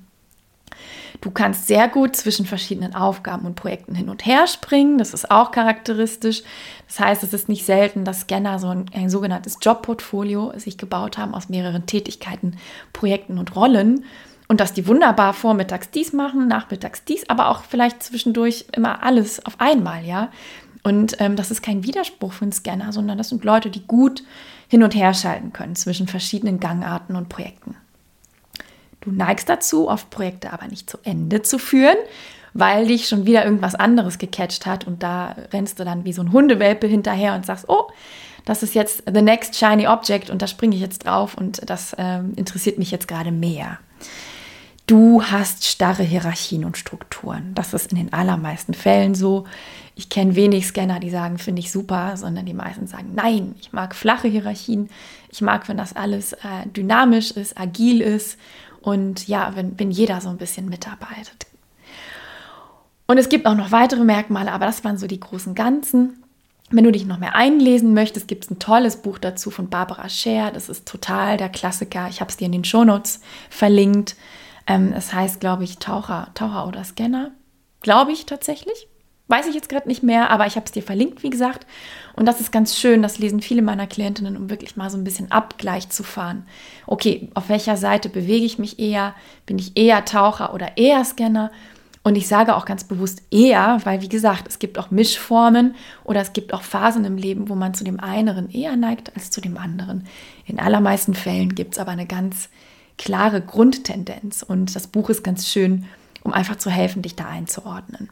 Du 1.21 1.30
kannst 1.30 1.66
sehr 1.66 1.88
gut 1.88 2.16
zwischen 2.16 2.44
verschiedenen 2.44 2.94
Aufgaben 2.94 3.47
und 3.47 3.54
Projekten 3.54 3.94
hin 3.94 4.09
und 4.09 4.26
her 4.26 4.47
springen. 4.47 4.99
Das 4.99 5.14
ist 5.14 5.30
auch 5.30 5.52
charakteristisch. 5.52 6.42
Das 6.88 7.00
heißt, 7.00 7.23
es 7.23 7.33
ist 7.33 7.49
nicht 7.49 7.64
selten, 7.64 8.04
dass 8.04 8.23
Scanner 8.23 8.59
so 8.59 8.68
ein, 8.68 8.87
ein 8.92 9.09
sogenanntes 9.09 9.59
Jobportfolio 9.62 10.52
sich 10.56 10.76
gebaut 10.76 11.16
haben 11.16 11.35
aus 11.35 11.49
mehreren 11.49 11.87
Tätigkeiten, 11.87 12.56
Projekten 12.92 13.38
und 13.38 13.54
Rollen. 13.54 14.04
Und 14.49 14.61
dass 14.61 14.75
die 14.75 14.87
wunderbar 14.87 15.33
vormittags 15.33 15.90
dies 15.90 16.12
machen, 16.12 16.49
nachmittags 16.49 17.04
dies, 17.04 17.28
aber 17.30 17.49
auch 17.49 17.62
vielleicht 17.62 18.02
zwischendurch 18.02 18.66
immer 18.73 19.02
alles 19.02 19.44
auf 19.47 19.59
einmal, 19.59 20.04
ja. 20.04 20.30
Und 20.83 21.16
ähm, 21.18 21.35
das 21.35 21.50
ist 21.50 21.62
kein 21.62 21.83
Widerspruch 21.83 22.35
für 22.35 22.42
einen 22.42 22.52
Scanner, 22.52 22.92
sondern 22.92 23.16
das 23.16 23.30
sind 23.30 23.42
Leute, 23.42 23.71
die 23.71 23.87
gut 23.87 24.23
hin 24.68 24.83
und 24.83 24.94
her 24.94 25.14
schalten 25.14 25.52
können 25.52 25.76
zwischen 25.76 26.09
verschiedenen 26.09 26.61
Gangarten 26.61 27.16
und 27.16 27.28
Projekten. 27.28 27.76
Du 29.00 29.11
neigst 29.11 29.49
dazu, 29.49 29.88
oft 29.88 30.11
Projekte 30.11 30.52
aber 30.52 30.66
nicht 30.66 30.88
zu 30.88 30.99
Ende 31.04 31.42
zu 31.42 31.59
führen, 31.59 31.97
weil 32.54 32.87
dich 32.87 33.09
schon 33.09 33.26
wieder 33.26 33.44
irgendwas 33.44 33.75
anderes 33.75 34.18
gecatcht 34.18 34.64
hat 34.64 34.87
und 34.87 35.02
da 35.02 35.37
rennst 35.52 35.78
du 35.78 35.85
dann 35.85 36.04
wie 36.04 36.12
so 36.12 36.23
ein 36.23 36.33
Hundewelpe 36.33 36.87
hinterher 36.87 37.35
und 37.35 37.44
sagst, 37.44 37.68
oh, 37.68 37.88
das 38.44 38.62
ist 38.62 38.75
jetzt 38.75 39.02
the 39.12 39.23
next 39.23 39.56
shiny 39.56 39.87
object 39.87 40.30
und 40.30 40.40
da 40.40 40.47
springe 40.47 40.76
ich 40.76 40.83
jetzt 40.83 41.06
drauf 41.06 41.35
und 41.37 41.68
das 41.68 41.94
ähm, 41.99 42.33
interessiert 42.37 42.78
mich 42.78 42.90
jetzt 42.90 43.09
gerade 43.09 43.33
mehr. 43.33 43.78
Du 44.87 45.23
hast 45.23 45.64
starre 45.64 46.02
Hierarchien 46.02 46.64
und 46.64 46.76
Strukturen. 46.76 47.52
Das 47.54 47.73
ist 47.73 47.90
in 47.90 47.97
den 47.97 48.12
allermeisten 48.12 48.75
Fällen 48.75 49.14
so. 49.14 49.47
Ich 49.96 50.08
kenne 50.08 50.34
wenig 50.34 50.66
Scanner, 50.66 50.98
die 50.98 51.10
sagen, 51.10 51.38
finde 51.38 51.60
ich 51.60 51.70
super, 51.70 52.16
sondern 52.16 52.46
die 52.46 52.54
meisten 52.54 52.86
sagen, 52.86 53.12
nein, 53.14 53.54
ich 53.60 53.72
mag 53.72 53.94
flache 53.94 54.26
Hierarchien. 54.26 54.90
Ich 55.30 55.40
mag, 55.40 55.68
wenn 55.68 55.76
das 55.76 55.94
alles 55.94 56.32
äh, 56.32 56.66
dynamisch 56.66 57.30
ist, 57.30 57.58
agil 57.58 58.00
ist 58.00 58.38
und 58.80 59.28
ja, 59.28 59.52
wenn, 59.54 59.78
wenn 59.78 59.90
jeder 59.90 60.20
so 60.20 60.28
ein 60.28 60.36
bisschen 60.36 60.68
mitarbeitet. 60.68 61.46
Und 63.06 63.18
es 63.18 63.28
gibt 63.28 63.46
auch 63.46 63.54
noch 63.54 63.70
weitere 63.70 64.02
Merkmale, 64.02 64.50
aber 64.50 64.66
das 64.66 64.82
waren 64.82 64.98
so 64.98 65.06
die 65.06 65.20
großen 65.20 65.54
Ganzen. 65.54 66.24
Wenn 66.70 66.84
du 66.84 66.92
dich 66.92 67.06
noch 67.06 67.18
mehr 67.18 67.34
einlesen 67.34 67.94
möchtest, 67.94 68.26
gibt 68.26 68.44
es 68.44 68.50
ein 68.50 68.58
tolles 68.58 68.96
Buch 68.96 69.18
dazu 69.18 69.50
von 69.50 69.68
Barbara 69.68 70.08
Scher. 70.08 70.50
Das 70.50 70.68
ist 70.68 70.88
total 70.88 71.36
der 71.36 71.50
Klassiker. 71.50 72.08
Ich 72.08 72.20
habe 72.20 72.30
es 72.30 72.36
dir 72.36 72.46
in 72.46 72.52
den 72.52 72.64
Shownotes 72.64 73.20
verlinkt. 73.50 74.16
Ähm, 74.66 74.92
es 74.96 75.12
heißt, 75.12 75.40
glaube 75.40 75.64
ich, 75.64 75.78
Taucher, 75.78 76.28
Taucher 76.34 76.66
oder 76.66 76.82
Scanner. 76.82 77.30
Glaube 77.80 78.12
ich 78.12 78.24
tatsächlich. 78.26 78.88
Weiß 79.26 79.46
ich 79.46 79.54
jetzt 79.54 79.70
gerade 79.70 79.88
nicht 79.88 80.02
mehr, 80.02 80.28
aber 80.30 80.46
ich 80.46 80.56
habe 80.56 80.66
es 80.66 80.72
dir 80.72 80.82
verlinkt, 80.82 81.22
wie 81.22 81.30
gesagt. 81.30 81.66
Und 82.14 82.26
das 82.26 82.40
ist 82.40 82.52
ganz 82.52 82.76
schön. 82.76 83.00
Das 83.00 83.18
lesen 83.18 83.40
viele 83.40 83.62
meiner 83.62 83.86
Klientinnen, 83.86 84.36
um 84.36 84.50
wirklich 84.50 84.76
mal 84.76 84.90
so 84.90 84.98
ein 84.98 85.04
bisschen 85.04 85.32
Abgleich 85.32 85.88
zu 85.88 86.02
fahren. 86.02 86.46
Okay, 86.86 87.30
auf 87.32 87.48
welcher 87.48 87.78
Seite 87.78 88.10
bewege 88.10 88.44
ich 88.44 88.58
mich 88.58 88.78
eher? 88.78 89.14
Bin 89.46 89.58
ich 89.58 89.76
eher 89.76 90.04
Taucher 90.04 90.52
oder 90.52 90.76
eher 90.76 91.02
Scanner? 91.04 91.50
Und 92.02 92.16
ich 92.16 92.28
sage 92.28 92.54
auch 92.54 92.66
ganz 92.66 92.84
bewusst 92.84 93.22
eher, 93.30 93.80
weil 93.84 94.02
wie 94.02 94.10
gesagt, 94.10 94.46
es 94.46 94.58
gibt 94.58 94.78
auch 94.78 94.90
Mischformen 94.90 95.74
oder 96.04 96.20
es 96.20 96.34
gibt 96.34 96.52
auch 96.52 96.60
Phasen 96.60 97.06
im 97.06 97.16
Leben, 97.16 97.48
wo 97.48 97.54
man 97.54 97.72
zu 97.72 97.82
dem 97.82 97.98
einen 97.98 98.50
eher 98.50 98.76
neigt 98.76 99.16
als 99.16 99.30
zu 99.30 99.40
dem 99.40 99.56
anderen. 99.56 100.06
In 100.44 100.60
allermeisten 100.60 101.14
Fällen 101.14 101.54
gibt 101.54 101.74
es 101.74 101.78
aber 101.78 101.92
eine 101.92 102.06
ganz 102.06 102.50
klare 102.98 103.40
Grundtendenz 103.40 104.42
und 104.42 104.76
das 104.76 104.86
Buch 104.86 105.08
ist 105.08 105.24
ganz 105.24 105.48
schön, 105.48 105.86
um 106.22 106.34
einfach 106.34 106.56
zu 106.56 106.68
helfen, 106.68 107.00
dich 107.00 107.16
da 107.16 107.26
einzuordnen. 107.26 108.10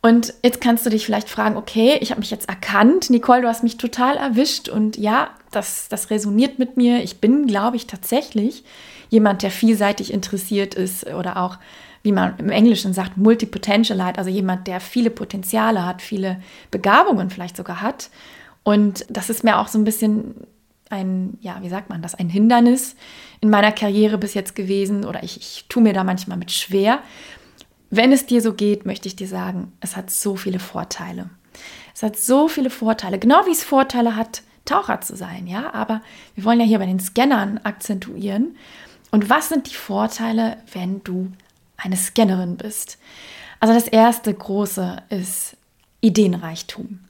Und 0.00 0.34
jetzt 0.44 0.60
kannst 0.60 0.86
du 0.86 0.90
dich 0.90 1.04
vielleicht 1.04 1.28
fragen, 1.28 1.56
okay, 1.56 1.98
ich 2.00 2.10
habe 2.10 2.20
mich 2.20 2.30
jetzt 2.30 2.48
erkannt, 2.48 3.10
Nicole, 3.10 3.42
du 3.42 3.48
hast 3.48 3.64
mich 3.64 3.78
total 3.78 4.16
erwischt 4.16 4.68
und 4.68 4.96
ja, 4.96 5.30
das, 5.50 5.88
das 5.88 6.10
resoniert 6.10 6.58
mit 6.58 6.76
mir. 6.76 7.02
Ich 7.02 7.20
bin, 7.20 7.46
glaube 7.46 7.76
ich, 7.76 7.86
tatsächlich 7.86 8.64
jemand, 9.08 9.42
der 9.42 9.50
vielseitig 9.50 10.12
interessiert 10.12 10.74
ist 10.74 11.06
oder 11.06 11.36
auch 11.38 11.58
wie 12.02 12.12
man 12.12 12.38
im 12.38 12.50
Englischen 12.50 12.92
sagt, 12.92 13.16
multipotentialite, 13.16 14.18
also 14.18 14.30
jemand, 14.30 14.66
der 14.66 14.80
viele 14.80 15.10
Potenziale 15.10 15.84
hat, 15.84 16.00
viele 16.00 16.40
Begabungen 16.70 17.28
vielleicht 17.28 17.56
sogar 17.56 17.80
hat. 17.82 18.10
Und 18.62 19.04
das 19.08 19.30
ist 19.30 19.44
mir 19.44 19.58
auch 19.58 19.68
so 19.68 19.78
ein 19.78 19.84
bisschen 19.84 20.34
ein, 20.90 21.36
ja, 21.40 21.58
wie 21.60 21.68
sagt 21.68 21.90
man 21.90 22.00
das, 22.00 22.14
ein 22.14 22.28
Hindernis 22.28 22.96
in 23.40 23.50
meiner 23.50 23.72
Karriere 23.72 24.16
bis 24.16 24.34
jetzt 24.34 24.54
gewesen 24.54 25.04
oder 25.04 25.22
ich, 25.22 25.36
ich 25.36 25.66
tue 25.68 25.82
mir 25.82 25.92
da 25.92 26.04
manchmal 26.04 26.38
mit 26.38 26.50
schwer. 26.50 27.00
Wenn 27.90 28.12
es 28.12 28.26
dir 28.26 28.42
so 28.42 28.52
geht, 28.52 28.86
möchte 28.86 29.08
ich 29.08 29.16
dir 29.16 29.28
sagen, 29.28 29.72
es 29.80 29.96
hat 29.96 30.10
so 30.10 30.36
viele 30.36 30.58
Vorteile. 30.58 31.30
Es 31.94 32.02
hat 32.02 32.16
so 32.16 32.48
viele 32.48 32.70
Vorteile, 32.70 33.18
genau 33.18 33.46
wie 33.46 33.52
es 33.52 33.64
Vorteile 33.64 34.14
hat, 34.14 34.42
Taucher 34.64 35.00
zu 35.00 35.16
sein, 35.16 35.46
ja, 35.46 35.72
aber 35.72 36.02
wir 36.34 36.44
wollen 36.44 36.60
ja 36.60 36.66
hier 36.66 36.78
bei 36.78 36.86
den 36.86 37.00
Scannern 37.00 37.58
akzentuieren. 37.64 38.56
Und 39.10 39.30
was 39.30 39.48
sind 39.48 39.70
die 39.70 39.74
Vorteile, 39.74 40.58
wenn 40.72 41.02
du 41.02 41.32
eine 41.78 41.96
Scannerin 41.96 42.56
bist. 42.56 42.98
Also 43.60 43.72
das 43.72 43.88
erste 43.88 44.34
große 44.34 44.98
ist 45.08 45.56
Ideenreichtum. 46.00 47.00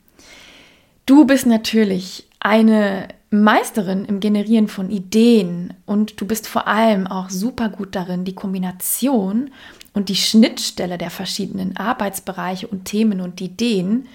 Du 1.06 1.24
bist 1.24 1.46
natürlich 1.46 2.26
eine 2.38 3.08
Meisterin 3.30 4.04
im 4.04 4.20
Generieren 4.20 4.68
von 4.68 4.90
Ideen 4.90 5.74
und 5.86 6.20
du 6.20 6.26
bist 6.26 6.46
vor 6.46 6.68
allem 6.68 7.06
auch 7.06 7.30
super 7.30 7.68
gut 7.68 7.94
darin, 7.94 8.24
die 8.24 8.34
Kombination 8.34 9.50
und 9.98 10.08
die 10.08 10.14
Schnittstelle 10.14 10.96
der 10.96 11.10
verschiedenen 11.10 11.76
Arbeitsbereiche 11.76 12.68
und 12.68 12.84
Themen 12.84 13.20
und 13.20 13.40
Ideen 13.40 14.06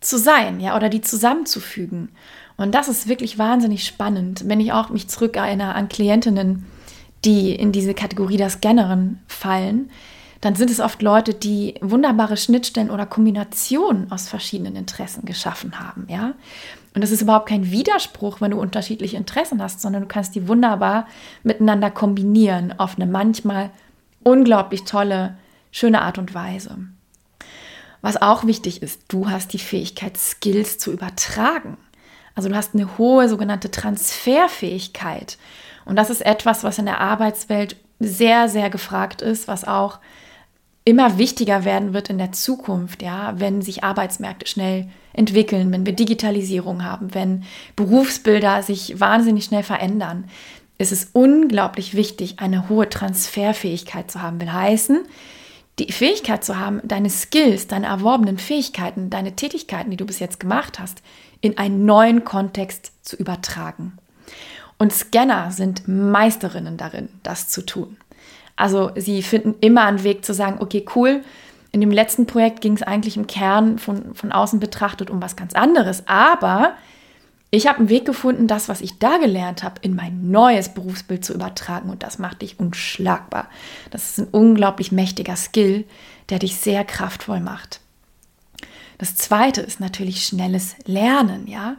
zu 0.00 0.18
sein, 0.18 0.60
ja, 0.60 0.76
oder 0.76 0.90
die 0.90 1.00
zusammenzufügen. 1.00 2.10
Und 2.58 2.74
das 2.74 2.86
ist 2.86 3.08
wirklich 3.08 3.38
wahnsinnig 3.38 3.86
spannend, 3.86 4.46
wenn 4.46 4.60
ich 4.60 4.74
auch 4.74 4.90
mich 4.90 5.08
zurückerinnere 5.08 5.74
an 5.74 5.88
Klientinnen, 5.88 6.66
die 7.24 7.54
in 7.54 7.72
diese 7.72 7.94
Kategorie 7.94 8.36
der 8.36 8.50
Scannerin 8.50 9.20
fallen, 9.26 9.88
dann 10.42 10.54
sind 10.54 10.70
es 10.70 10.80
oft 10.80 11.00
Leute, 11.00 11.32
die 11.32 11.76
wunderbare 11.80 12.36
Schnittstellen 12.36 12.90
oder 12.90 13.06
Kombinationen 13.06 14.12
aus 14.12 14.28
verschiedenen 14.28 14.76
Interessen 14.76 15.24
geschaffen 15.24 15.80
haben, 15.80 16.08
ja. 16.10 16.34
Und 16.94 17.02
das 17.02 17.10
ist 17.10 17.22
überhaupt 17.22 17.48
kein 17.48 17.70
Widerspruch, 17.70 18.42
wenn 18.42 18.50
du 18.50 18.60
unterschiedliche 18.60 19.16
Interessen 19.16 19.62
hast, 19.62 19.80
sondern 19.80 20.02
du 20.02 20.08
kannst 20.08 20.34
die 20.34 20.46
wunderbar 20.46 21.06
miteinander 21.42 21.90
kombinieren 21.90 22.78
auf 22.78 22.96
eine 22.96 23.06
manchmal 23.06 23.70
unglaublich 24.24 24.84
tolle, 24.84 25.36
schöne 25.70 26.02
Art 26.02 26.18
und 26.18 26.34
Weise. 26.34 26.78
Was 28.00 28.20
auch 28.20 28.46
wichtig 28.46 28.82
ist, 28.82 29.04
du 29.08 29.30
hast 29.30 29.52
die 29.52 29.58
Fähigkeit, 29.58 30.16
Skills 30.18 30.78
zu 30.78 30.92
übertragen. 30.92 31.76
Also 32.34 32.48
du 32.48 32.56
hast 32.56 32.74
eine 32.74 32.98
hohe 32.98 33.28
sogenannte 33.28 33.70
Transferfähigkeit. 33.70 35.38
Und 35.84 35.96
das 35.96 36.10
ist 36.10 36.24
etwas, 36.24 36.64
was 36.64 36.78
in 36.78 36.86
der 36.86 37.00
Arbeitswelt 37.00 37.76
sehr, 38.00 38.48
sehr 38.48 38.70
gefragt 38.70 39.22
ist, 39.22 39.48
was 39.48 39.64
auch 39.64 40.00
immer 40.84 41.18
wichtiger 41.18 41.64
werden 41.64 41.94
wird 41.94 42.10
in 42.10 42.18
der 42.18 42.32
Zukunft, 42.32 43.02
ja, 43.02 43.34
wenn 43.36 43.62
sich 43.62 43.84
Arbeitsmärkte 43.84 44.48
schnell 44.48 44.88
entwickeln, 45.12 45.70
wenn 45.70 45.86
wir 45.86 45.92
Digitalisierung 45.92 46.84
haben, 46.84 47.14
wenn 47.14 47.44
Berufsbilder 47.76 48.62
sich 48.62 48.98
wahnsinnig 48.98 49.44
schnell 49.44 49.62
verändern, 49.62 50.24
ist 50.82 50.92
es 50.92 51.10
unglaublich 51.12 51.94
wichtig, 51.94 52.38
eine 52.38 52.68
hohe 52.68 52.88
Transferfähigkeit 52.88 54.10
zu 54.10 54.20
haben. 54.20 54.40
Will 54.40 54.52
heißen, 54.52 55.00
die 55.78 55.92
Fähigkeit 55.92 56.44
zu 56.44 56.58
haben, 56.58 56.80
deine 56.84 57.08
Skills, 57.08 57.66
deine 57.66 57.86
erworbenen 57.86 58.38
Fähigkeiten, 58.38 59.08
deine 59.08 59.34
Tätigkeiten, 59.34 59.90
die 59.90 59.96
du 59.96 60.04
bis 60.04 60.18
jetzt 60.18 60.38
gemacht 60.38 60.78
hast, 60.78 61.02
in 61.40 61.58
einen 61.58 61.86
neuen 61.86 62.24
Kontext 62.24 62.92
zu 63.02 63.16
übertragen. 63.16 63.98
Und 64.78 64.92
Scanner 64.92 65.50
sind 65.50 65.86
Meisterinnen 65.88 66.76
darin, 66.76 67.08
das 67.22 67.48
zu 67.48 67.62
tun. 67.62 67.96
Also 68.56 68.90
sie 68.96 69.22
finden 69.22 69.54
immer 69.60 69.84
einen 69.84 70.04
Weg 70.04 70.24
zu 70.24 70.34
sagen, 70.34 70.58
okay, 70.60 70.84
cool, 70.94 71.22
in 71.70 71.80
dem 71.80 71.90
letzten 71.90 72.26
Projekt 72.26 72.60
ging 72.60 72.74
es 72.74 72.82
eigentlich 72.82 73.16
im 73.16 73.26
Kern 73.26 73.78
von, 73.78 74.14
von 74.14 74.30
außen 74.30 74.60
betrachtet 74.60 75.08
um 75.08 75.22
was 75.22 75.36
ganz 75.36 75.54
anderes, 75.54 76.02
aber 76.06 76.74
ich 77.54 77.66
habe 77.66 77.80
einen 77.80 77.90
Weg 77.90 78.06
gefunden, 78.06 78.46
das, 78.46 78.70
was 78.70 78.80
ich 78.80 78.98
da 78.98 79.18
gelernt 79.18 79.62
habe, 79.62 79.74
in 79.82 79.94
mein 79.94 80.30
neues 80.30 80.70
Berufsbild 80.70 81.22
zu 81.22 81.34
übertragen 81.34 81.90
und 81.90 82.02
das 82.02 82.18
macht 82.18 82.40
dich 82.40 82.58
unschlagbar. 82.58 83.48
Das 83.90 84.10
ist 84.10 84.20
ein 84.20 84.28
unglaublich 84.30 84.90
mächtiger 84.90 85.36
Skill, 85.36 85.84
der 86.30 86.38
dich 86.38 86.56
sehr 86.56 86.82
kraftvoll 86.82 87.40
macht. 87.40 87.80
Das 88.96 89.16
zweite 89.16 89.60
ist 89.60 89.80
natürlich 89.80 90.24
schnelles 90.24 90.76
Lernen, 90.86 91.46
ja. 91.46 91.76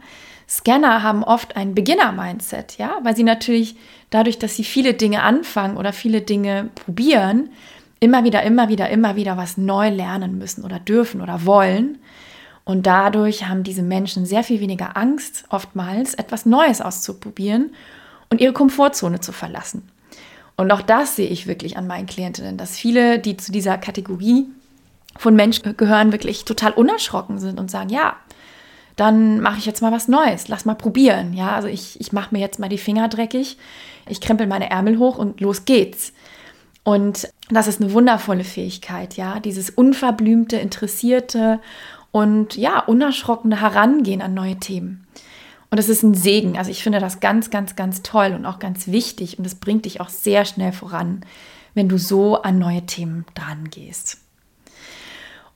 Scanner 0.48 1.02
haben 1.02 1.24
oft 1.24 1.56
ein 1.56 1.74
Beginner-Mindset, 1.74 2.78
ja, 2.78 2.98
weil 3.02 3.16
sie 3.16 3.24
natürlich 3.24 3.74
dadurch, 4.10 4.38
dass 4.38 4.54
sie 4.54 4.62
viele 4.62 4.94
Dinge 4.94 5.24
anfangen 5.24 5.76
oder 5.76 5.92
viele 5.92 6.20
Dinge 6.20 6.70
probieren, 6.76 7.48
immer 7.98 8.22
wieder, 8.22 8.44
immer 8.44 8.68
wieder, 8.68 8.90
immer 8.90 9.16
wieder 9.16 9.36
was 9.36 9.56
neu 9.56 9.88
lernen 9.88 10.38
müssen 10.38 10.62
oder 10.64 10.78
dürfen 10.78 11.20
oder 11.20 11.46
wollen. 11.46 11.98
Und 12.64 12.86
dadurch 12.86 13.46
haben 13.46 13.62
diese 13.62 13.82
Menschen 13.82 14.24
sehr 14.24 14.42
viel 14.42 14.60
weniger 14.60 14.96
Angst, 14.96 15.44
oftmals 15.50 16.14
etwas 16.14 16.46
Neues 16.46 16.80
auszuprobieren 16.80 17.74
und 18.30 18.40
ihre 18.40 18.54
Komfortzone 18.54 19.20
zu 19.20 19.32
verlassen. 19.32 19.88
Und 20.56 20.70
auch 20.70 20.82
das 20.82 21.16
sehe 21.16 21.28
ich 21.28 21.46
wirklich 21.46 21.76
an 21.76 21.86
meinen 21.86 22.06
Klientinnen, 22.06 22.56
dass 22.56 22.76
viele, 22.76 23.18
die 23.18 23.36
zu 23.36 23.52
dieser 23.52 23.76
Kategorie 23.76 24.46
von 25.16 25.34
Menschen 25.34 25.76
gehören, 25.76 26.12
wirklich 26.12 26.44
total 26.44 26.72
unerschrocken 26.72 27.38
sind 27.38 27.58
und 27.60 27.70
sagen, 27.70 27.90
ja, 27.90 28.16
dann 28.96 29.40
mache 29.40 29.58
ich 29.58 29.66
jetzt 29.66 29.82
mal 29.82 29.92
was 29.92 30.08
Neues, 30.08 30.48
lass 30.48 30.64
mal 30.64 30.74
probieren. 30.74 31.34
Ja, 31.34 31.54
also 31.54 31.68
ich, 31.68 32.00
ich 32.00 32.12
mache 32.12 32.34
mir 32.34 32.40
jetzt 32.40 32.60
mal 32.60 32.68
die 32.68 32.78
Finger 32.78 33.08
dreckig, 33.08 33.58
ich 34.08 34.20
krempel 34.20 34.46
meine 34.46 34.70
Ärmel 34.70 34.98
hoch 34.98 35.18
und 35.18 35.40
los 35.40 35.64
geht's. 35.64 36.12
Und 36.84 37.28
das 37.50 37.66
ist 37.66 37.80
eine 37.80 37.92
wundervolle 37.92 38.44
Fähigkeit, 38.44 39.16
ja, 39.16 39.40
dieses 39.40 39.70
unverblümte, 39.70 40.56
interessierte 40.56 41.60
und 42.14 42.54
ja, 42.54 42.78
unerschrockene 42.78 43.60
Herangehen 43.60 44.22
an 44.22 44.34
neue 44.34 44.54
Themen. 44.60 45.04
Und 45.72 45.78
es 45.78 45.88
ist 45.88 46.04
ein 46.04 46.14
Segen. 46.14 46.56
Also 46.56 46.70
ich 46.70 46.84
finde 46.84 47.00
das 47.00 47.18
ganz, 47.18 47.50
ganz, 47.50 47.74
ganz 47.74 48.02
toll 48.02 48.34
und 48.36 48.46
auch 48.46 48.60
ganz 48.60 48.86
wichtig 48.86 49.36
und 49.36 49.44
es 49.44 49.56
bringt 49.56 49.84
dich 49.84 50.00
auch 50.00 50.10
sehr 50.10 50.44
schnell 50.44 50.70
voran, 50.70 51.22
wenn 51.74 51.88
du 51.88 51.98
so 51.98 52.40
an 52.40 52.60
neue 52.60 52.86
Themen 52.86 53.26
dran 53.34 53.68
gehst. 53.68 54.18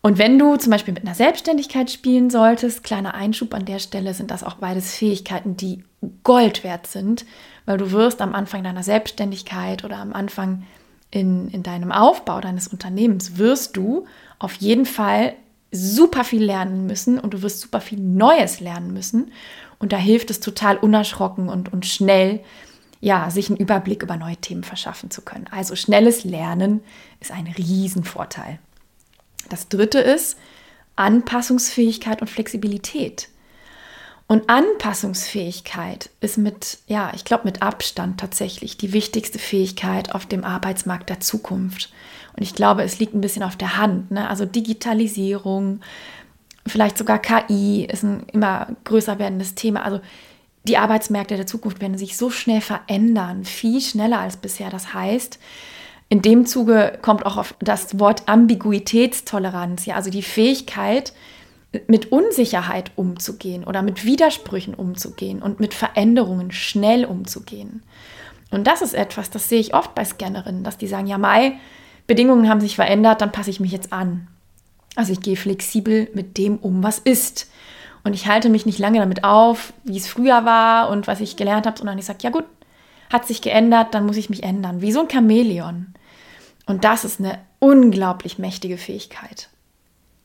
Und 0.01 0.19
wenn 0.19 0.37
du 0.37 0.57
zum 0.57 0.73
Beispiel 0.73 0.95
mit 0.95 1.05
einer 1.05 1.15
Selbstständigkeit 1.15 1.93
spielen 1.93 2.29
solltest, 2.29 2.83
kleiner 2.83 3.15
Einschub 3.15 3.55
an 3.55 3.65
der 3.65 3.79
Stelle, 3.79 4.13
sind 4.13 4.33
das 4.33 4.43
auch 4.43 4.55
beides 4.55 4.97
Fähigkeiten, 4.97 5.57
die 5.57 5.85
Gold 6.25 6.65
wert 6.65 6.89
sind, 6.89 7.25
weil 7.67 7.79
du 7.79 7.93
wirst 7.93 8.21
am 8.21 8.35
Anfang 8.35 8.65
deiner 8.65 8.83
Selbstständigkeit 8.83 9.85
oder 9.85 9.99
am 9.99 10.13
Anfang 10.13 10.65
in, 11.13 11.51
in 11.51 11.63
deinem 11.63 11.93
Aufbau 11.93 12.41
deines 12.41 12.67
Unternehmens, 12.67 13.39
wirst 13.39 13.77
du 13.77 14.07
auf 14.41 14.55
jeden 14.55 14.87
Fall 14.87 15.35
super 15.71 16.25
viel 16.25 16.43
lernen 16.43 16.87
müssen 16.87 17.19
und 17.19 17.35
du 17.35 17.43
wirst 17.43 17.61
super 17.61 17.81
viel 17.81 18.01
Neues 18.01 18.61
lernen 18.61 18.93
müssen. 18.93 19.33
Und 19.79 19.93
da 19.93 19.97
hilft 19.97 20.31
es 20.31 20.41
total 20.41 20.77
unerschrocken 20.77 21.49
und, 21.49 21.73
und 21.73 21.87
schnell, 21.87 22.41
ja, 23.01 23.31
sich 23.31 23.49
einen 23.49 23.59
Überblick 23.59 24.03
über 24.03 24.17
neue 24.17 24.37
Themen 24.37 24.65
verschaffen 24.65 25.11
zu 25.11 25.23
können. 25.23 25.47
Also 25.51 25.77
schnelles 25.77 26.25
Lernen 26.25 26.81
ist 27.21 27.31
ein 27.31 27.47
Riesenvorteil. 27.47 28.59
Das 29.49 29.69
dritte 29.69 30.01
ist 30.01 30.37
Anpassungsfähigkeit 30.97 32.21
und 32.21 32.29
Flexibilität. 32.29 33.29
Und 34.27 34.51
Anpassungsfähigkeit 34.51 36.11
ist 36.21 36.37
mit, 36.37 36.79
ja, 36.87 37.13
ich 37.15 37.25
glaube 37.25 37.45
mit 37.45 37.63
Abstand 37.63 38.21
tatsächlich 38.21 38.77
die 38.77 38.93
wichtigste 38.93 39.39
Fähigkeit 39.39 40.15
auf 40.15 40.27
dem 40.27 40.45
Arbeitsmarkt 40.45 41.09
der 41.09 41.21
Zukunft. 41.21 41.91
Und 42.39 42.45
ich 42.45 42.55
glaube, 42.55 42.85
es 42.85 43.01
liegt 43.01 43.15
ein 43.15 43.21
bisschen 43.21 43.43
auf 43.43 43.57
der 43.57 43.79
Hand. 43.79 44.13
Ne? 44.13 44.29
Also 44.31 44.45
Digitalisierung, 44.45 45.81
vielleicht 46.65 46.97
sogar 46.97 47.19
KI 47.19 47.85
ist 47.85 48.05
ein 48.05 48.23
immer 48.33 48.69
größer 48.85 49.19
werdendes 49.19 49.57
Thema. 49.57 49.85
Also 49.85 49.99
die 50.63 50.79
Arbeitsmärkte 50.79 51.35
der 51.35 51.49
Zukunft 51.49 51.81
werden 51.81 51.99
sich 51.99 52.17
so 52.17 52.31
schnell 52.31 52.61
verändern, 52.61 53.45
viel 53.45 53.81
schneller 53.81 54.21
als 54.21 54.37
bisher. 54.37 54.71
Das 54.71 54.95
heißt, 54.95 55.41
in 56.11 56.23
dem 56.23 56.47
Zuge 56.47 57.01
kommt 57.03 57.27
auch 57.27 57.39
auf 57.39 57.57
das 57.59 57.99
Wort 57.99 58.29
Ambiguitätstoleranz, 58.29 59.87
ja, 59.87 59.97
also 59.97 60.11
die 60.11 60.23
Fähigkeit, 60.23 61.15
mit 61.89 62.13
Unsicherheit 62.13 62.93
umzugehen 62.95 63.65
oder 63.65 63.83
mit 63.83 64.05
Widersprüchen 64.05 64.75
umzugehen 64.75 65.43
und 65.43 65.59
mit 65.59 65.75
Veränderungen 65.75 66.53
schnell 66.53 67.05
umzugehen. 67.05 67.83
Und 68.53 68.69
das 68.69 68.81
ist 68.81 68.95
etwas, 68.95 69.29
das 69.29 69.49
sehe 69.49 69.59
ich 69.59 69.75
oft 69.75 69.97
bei 69.97 70.05
Scannerinnen, 70.05 70.63
dass 70.63 70.79
die 70.79 70.87
sagen, 70.87 71.09
ja, 71.09 71.19
Mai, 71.19 71.59
Bedingungen 72.09 72.49
haben 72.49 72.61
sich 72.61 72.75
verändert, 72.75 73.21
dann 73.21 73.31
passe 73.31 73.51
ich 73.51 73.61
mich 73.61 73.71
jetzt 73.71 73.93
an. 73.93 74.27
Also 74.97 75.13
ich 75.13 75.21
gehe 75.21 75.37
flexibel 75.37 76.11
mit 76.15 76.37
dem 76.39 76.57
um, 76.57 76.83
was 76.83 76.99
ist. 76.99 77.49
Und 78.03 78.15
ich 78.15 78.27
halte 78.27 78.49
mich 78.49 78.67
nicht 78.67 78.81
lange 78.81 78.99
damit 78.99 79.23
auf, 79.23 79.73
wie 79.85 79.97
es 79.97 80.09
früher 80.09 80.45
war 80.45 80.89
und 80.89 81.07
was 81.07 81.21
ich 81.21 81.37
gelernt 81.37 81.67
habe, 81.67 81.79
sondern 81.79 81.99
ich 81.99 82.07
sage, 82.07 82.19
ja 82.23 82.31
gut, 82.31 82.45
hat 83.13 83.27
sich 83.27 83.43
geändert, 83.43 83.95
dann 83.95 84.07
muss 84.07 84.17
ich 84.17 84.31
mich 84.31 84.43
ändern. 84.43 84.81
Wie 84.81 84.91
so 84.91 85.01
ein 85.01 85.11
Chamäleon. 85.11 85.95
Und 86.67 86.85
das 86.85 87.05
ist 87.05 87.21
eine 87.21 87.39
unglaublich 87.59 88.39
mächtige 88.39 88.79
Fähigkeit. 88.79 89.49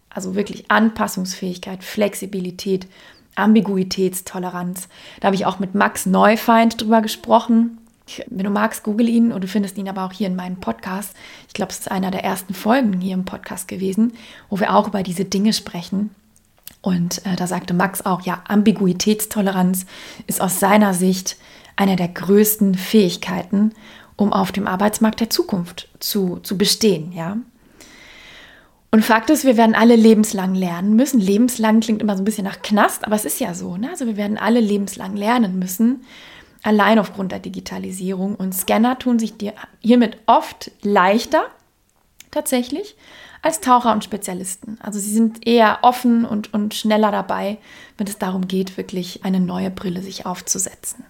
Also 0.09 0.35
wirklich 0.35 0.69
Anpassungsfähigkeit, 0.69 1.83
Flexibilität, 1.83 2.87
Ambiguitätstoleranz. 3.35 4.87
Da 5.19 5.27
habe 5.27 5.35
ich 5.35 5.45
auch 5.45 5.59
mit 5.59 5.75
Max 5.75 6.05
Neufeind 6.05 6.81
drüber 6.81 7.01
gesprochen. 7.01 7.79
Wenn 8.27 8.43
du 8.43 8.49
magst, 8.49 8.83
google 8.83 9.07
ihn 9.07 9.31
und 9.31 9.43
du 9.43 9.47
findest 9.47 9.77
ihn 9.77 9.87
aber 9.87 10.05
auch 10.05 10.11
hier 10.11 10.27
in 10.27 10.35
meinem 10.35 10.59
Podcast. 10.59 11.15
Ich 11.47 11.53
glaube, 11.53 11.71
es 11.71 11.79
ist 11.79 11.91
einer 11.91 12.11
der 12.11 12.23
ersten 12.23 12.53
Folgen 12.53 12.99
hier 12.99 13.13
im 13.13 13.25
Podcast 13.25 13.67
gewesen, 13.67 14.13
wo 14.49 14.59
wir 14.59 14.75
auch 14.75 14.87
über 14.87 15.03
diese 15.03 15.25
Dinge 15.25 15.53
sprechen. 15.53 16.09
Und 16.81 17.25
äh, 17.25 17.35
da 17.37 17.47
sagte 17.47 17.73
Max 17.73 18.05
auch, 18.05 18.21
ja, 18.21 18.43
Ambiguitätstoleranz 18.47 19.85
ist 20.27 20.41
aus 20.41 20.59
seiner 20.59 20.93
Sicht 20.93 21.37
eine 21.77 21.95
der 21.95 22.09
größten 22.09 22.75
Fähigkeiten, 22.75 23.71
um 24.17 24.33
auf 24.33 24.51
dem 24.51 24.67
Arbeitsmarkt 24.67 25.21
der 25.21 25.29
Zukunft 25.29 25.89
zu, 25.99 26.39
zu 26.43 26.57
bestehen, 26.57 27.13
ja. 27.13 27.37
Und 28.91 29.03
Fakt 29.03 29.31
ist, 29.31 29.43
wir 29.43 29.57
werden 29.57 29.73
alle 29.73 29.95
lebenslang 29.95 30.53
lernen 30.53 30.95
müssen. 30.95 31.19
Lebenslang 31.19 31.79
klingt 31.79 31.99
immer 31.99 32.15
so 32.15 32.21
ein 32.21 32.25
bisschen 32.25 32.43
nach 32.43 32.61
Knast, 32.61 33.07
aber 33.07 33.15
es 33.15 33.25
ist 33.25 33.39
ja 33.39 33.55
so. 33.55 33.75
Ne? 33.75 33.89
Also 33.89 34.05
wir 34.05 34.17
werden 34.17 34.37
alle 34.37 34.59
lebenslang 34.59 35.15
lernen 35.15 35.57
müssen, 35.57 36.01
allein 36.63 36.97
aufgrund 36.97 37.31
der 37.31 37.39
Digitalisierung. 37.39 38.35
Und 38.35 38.53
Scanner 38.53 38.97
tun 38.97 39.19
sich 39.19 39.33
hiermit 39.81 40.17
oft 40.25 40.71
leichter, 40.81 41.45
tatsächlich, 42.31 42.95
als 43.41 43.59
Taucher 43.59 43.91
und 43.91 44.03
Spezialisten. 44.03 44.77
Also 44.81 44.99
sie 44.99 45.13
sind 45.13 45.45
eher 45.45 45.79
offen 45.81 46.25
und, 46.25 46.53
und 46.53 46.73
schneller 46.73 47.11
dabei, 47.11 47.57
wenn 47.97 48.07
es 48.07 48.17
darum 48.17 48.47
geht, 48.47 48.77
wirklich 48.77 49.23
eine 49.25 49.39
neue 49.39 49.69
Brille 49.69 50.01
sich 50.01 50.25
aufzusetzen. 50.25 51.03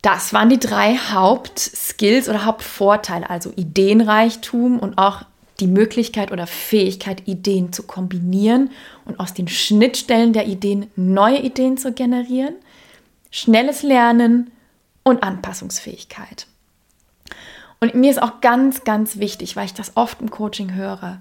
Das 0.00 0.32
waren 0.32 0.50
die 0.50 0.58
drei 0.58 0.96
Hauptskills 0.96 2.28
oder 2.28 2.44
Hauptvorteile, 2.44 3.30
also 3.30 3.52
Ideenreichtum 3.56 4.78
und 4.78 4.98
auch 4.98 5.22
die 5.60 5.66
Möglichkeit 5.66 6.32
oder 6.32 6.46
Fähigkeit, 6.46 7.22
Ideen 7.26 7.72
zu 7.72 7.84
kombinieren 7.84 8.70
und 9.04 9.20
aus 9.20 9.34
den 9.34 9.48
Schnittstellen 9.48 10.32
der 10.32 10.46
Ideen 10.46 10.90
neue 10.96 11.40
Ideen 11.40 11.78
zu 11.78 11.92
generieren, 11.92 12.54
schnelles 13.34 13.82
Lernen 13.82 14.52
und 15.02 15.24
Anpassungsfähigkeit. 15.24 16.46
Und 17.80 17.96
mir 17.96 18.12
ist 18.12 18.22
auch 18.22 18.40
ganz, 18.40 18.84
ganz 18.84 19.18
wichtig, 19.18 19.56
weil 19.56 19.64
ich 19.64 19.74
das 19.74 19.96
oft 19.96 20.20
im 20.20 20.30
Coaching 20.30 20.74
höre, 20.74 21.20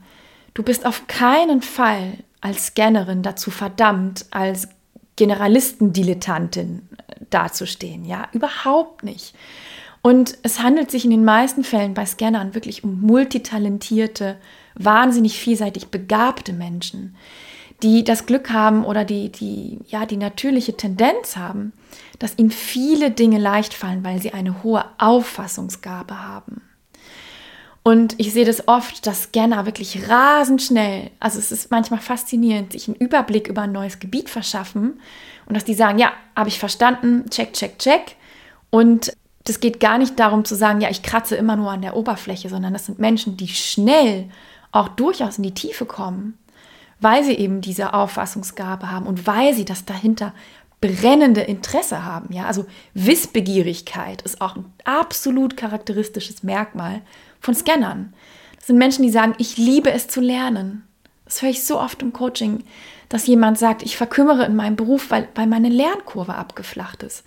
du 0.53 0.61
bist 0.61 0.85
auf 0.85 1.07
keinen 1.07 1.63
Fall 1.63 2.19
als 2.39 2.67
Scannerin 2.67 3.23
dazu 3.23 3.49
verdammt, 3.49 4.27
als 4.29 4.67
Generalistendilettantin 5.15 6.87
dazustehen. 7.31 8.05
Ja, 8.05 8.27
überhaupt 8.31 9.03
nicht. 9.03 9.33
Und 10.03 10.37
es 10.43 10.61
handelt 10.61 10.91
sich 10.91 11.05
in 11.05 11.11
den 11.11 11.25
meisten 11.25 11.63
Fällen 11.63 11.95
bei 11.95 12.05
Scannern 12.05 12.53
wirklich 12.53 12.83
um 12.83 13.01
multitalentierte, 13.01 14.37
wahnsinnig 14.75 15.39
vielseitig 15.39 15.87
begabte 15.87 16.53
Menschen, 16.53 17.15
die 17.81 18.03
das 18.03 18.25
Glück 18.25 18.51
haben 18.51 18.85
oder 18.85 19.05
die, 19.05 19.29
die, 19.29 19.79
ja, 19.87 20.05
die 20.05 20.17
natürliche 20.17 20.77
Tendenz 20.77 21.35
haben, 21.35 21.73
dass 22.19 22.37
ihnen 22.37 22.51
viele 22.51 23.11
Dinge 23.11 23.39
leicht 23.39 23.73
fallen, 23.73 24.03
weil 24.03 24.21
sie 24.21 24.33
eine 24.33 24.63
hohe 24.63 24.85
Auffassungsgabe 24.97 26.21
haben. 26.23 26.61
Und 27.83 28.15
ich 28.17 28.31
sehe 28.31 28.45
das 28.45 28.69
oft, 28.69 29.05
dass 29.05 29.23
Scanner 29.23 29.65
wirklich 29.65 30.07
rasend 30.07 30.61
schnell, 30.61 31.11
also 31.19 31.37
es 31.37 31.51
ist 31.51 31.69
manchmal 31.69 31.99
faszinierend, 31.99 32.71
sich 32.71 32.87
einen 32.87 32.95
Überblick 32.95 33.49
über 33.49 33.63
ein 33.63 33.73
neues 33.73 33.99
Gebiet 33.99 34.29
verschaffen 34.29 35.01
und 35.45 35.55
dass 35.55 35.65
die 35.65 35.73
sagen, 35.73 35.99
ja, 35.99 36.13
habe 36.33 36.47
ich 36.47 36.59
verstanden, 36.59 37.29
check, 37.29 37.51
check, 37.51 37.77
check. 37.79 38.15
Und 38.69 39.11
das 39.43 39.59
geht 39.59 39.81
gar 39.81 39.97
nicht 39.97 40.17
darum 40.17 40.45
zu 40.45 40.55
sagen, 40.55 40.79
ja, 40.79 40.89
ich 40.89 41.03
kratze 41.03 41.35
immer 41.35 41.57
nur 41.57 41.71
an 41.71 41.81
der 41.81 41.97
Oberfläche, 41.97 42.47
sondern 42.47 42.71
das 42.71 42.85
sind 42.85 42.99
Menschen, 42.99 43.35
die 43.35 43.49
schnell 43.49 44.29
auch 44.71 44.87
durchaus 44.87 45.37
in 45.37 45.43
die 45.43 45.53
Tiefe 45.53 45.85
kommen, 45.85 46.37
weil 47.03 47.23
sie 47.23 47.33
eben 47.33 47.61
diese 47.61 47.93
Auffassungsgabe 47.93 48.89
haben 48.89 49.05
und 49.05 49.27
weil 49.27 49.53
sie 49.53 49.65
das 49.65 49.85
dahinter 49.85 50.33
brennende 50.81 51.41
Interesse 51.41 52.03
haben. 52.03 52.33
Ja, 52.33 52.45
also 52.45 52.65
Wissbegierigkeit 52.93 54.21
ist 54.23 54.41
auch 54.41 54.55
ein 54.55 54.65
absolut 54.83 55.55
charakteristisches 55.55 56.43
Merkmal 56.43 57.01
von 57.39 57.55
Scannern. 57.55 58.13
Das 58.57 58.67
sind 58.67 58.77
Menschen, 58.77 59.03
die 59.03 59.09
sagen, 59.09 59.33
ich 59.37 59.57
liebe 59.57 59.91
es 59.91 60.07
zu 60.07 60.19
lernen. 60.19 60.85
Das 61.25 61.41
höre 61.41 61.49
ich 61.49 61.63
so 61.63 61.79
oft 61.79 62.01
im 62.01 62.11
Coaching, 62.11 62.63
dass 63.07 63.27
jemand 63.27 63.57
sagt, 63.57 63.83
ich 63.83 63.95
verkümmere 63.95 64.45
in 64.45 64.55
meinem 64.55 64.75
Beruf, 64.75 65.09
weil, 65.09 65.29
weil 65.35 65.47
meine 65.47 65.69
Lernkurve 65.69 66.35
abgeflacht 66.35 67.03
ist. 67.03 67.23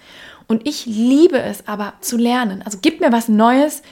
Und 0.46 0.66
ich 0.68 0.84
liebe 0.84 1.40
es 1.40 1.66
aber 1.66 1.94
zu 2.00 2.16
lernen. 2.16 2.62
Also 2.62 2.78
gib 2.82 3.00
mir 3.00 3.10
was 3.10 3.28
Neues. 3.28 3.82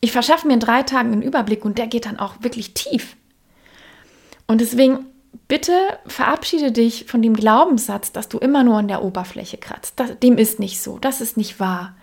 Ich 0.00 0.12
verschaffe 0.12 0.46
mir 0.46 0.54
in 0.54 0.60
drei 0.60 0.82
Tagen 0.82 1.12
einen 1.12 1.22
Überblick 1.22 1.64
und 1.64 1.78
der 1.78 1.86
geht 1.86 2.06
dann 2.06 2.18
auch 2.18 2.34
wirklich 2.40 2.74
tief. 2.74 3.16
Und 4.46 4.60
deswegen 4.60 5.06
bitte 5.48 5.72
verabschiede 6.06 6.72
dich 6.72 7.06
von 7.06 7.22
dem 7.22 7.34
Glaubenssatz, 7.34 8.12
dass 8.12 8.28
du 8.28 8.38
immer 8.38 8.62
nur 8.64 8.78
an 8.78 8.88
der 8.88 9.02
Oberfläche 9.02 9.56
kratzt. 9.56 9.94
Das, 9.96 10.18
dem 10.18 10.38
ist 10.38 10.58
nicht 10.58 10.80
so. 10.80 10.98
Das 10.98 11.20
ist 11.20 11.36
nicht 11.36 11.60
wahr. 11.60 11.94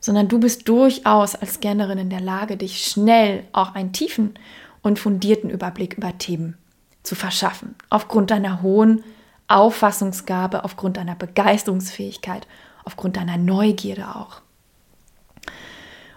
Sondern 0.00 0.28
du 0.28 0.38
bist 0.38 0.68
durchaus 0.68 1.34
als 1.34 1.54
Scannerin 1.54 1.98
in 1.98 2.10
der 2.10 2.20
Lage, 2.20 2.56
dich 2.56 2.84
schnell 2.84 3.44
auch 3.52 3.74
einen 3.74 3.92
tiefen 3.92 4.34
und 4.82 4.98
fundierten 4.98 5.50
Überblick 5.50 5.94
über 5.94 6.16
Themen 6.16 6.56
zu 7.02 7.14
verschaffen. 7.14 7.74
Aufgrund 7.90 8.30
deiner 8.30 8.62
hohen 8.62 9.04
Auffassungsgabe, 9.48 10.64
aufgrund 10.64 10.96
deiner 10.96 11.14
Begeisterungsfähigkeit 11.14 12.46
aufgrund 12.86 13.16
deiner 13.16 13.36
Neugierde 13.36 14.06
auch. 14.14 14.40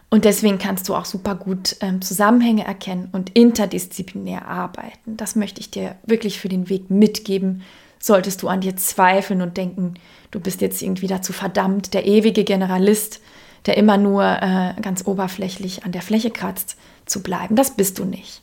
Und 0.10 0.26
deswegen 0.26 0.58
kannst 0.58 0.90
du 0.90 0.96
auch 0.96 1.06
super 1.06 1.36
gut 1.36 1.76
ähm, 1.82 2.02
Zusammenhänge 2.02 2.66
erkennen 2.66 3.10
und 3.12 3.30
interdisziplinär 3.36 4.48
arbeiten. 4.48 5.18
Das 5.18 5.36
möchte 5.36 5.62
ich 5.62 5.70
dir 5.70 5.96
wirklich 6.04 6.40
für 6.40 6.50
den 6.50 6.68
Weg 6.68 6.90
mitgeben. 6.90 7.62
Solltest 8.00 8.42
du 8.42 8.48
an 8.48 8.62
dir 8.62 8.76
zweifeln 8.76 9.42
und 9.42 9.58
denken, 9.58 9.96
du 10.32 10.40
bist 10.40 10.62
jetzt 10.62 10.82
irgendwie 10.82 11.08
dazu 11.08 11.32
verdammt, 11.32 11.94
der 11.94 12.08
ewige 12.08 12.44
Generalist, 12.44 13.22
der 13.66 13.78
immer 13.78 13.98
nur 13.98 14.24
äh, 14.24 14.74
ganz 14.82 15.06
oberflächlich 15.06 15.86
an 15.86 15.92
der 15.92 16.02
Fläche 16.02 16.32
kratzt, 16.32 16.78
zu 17.06 17.22
bleiben. 17.22 17.56
Das 17.56 17.76
bist 17.76 18.00
du 18.00 18.06
nicht. 18.06 18.42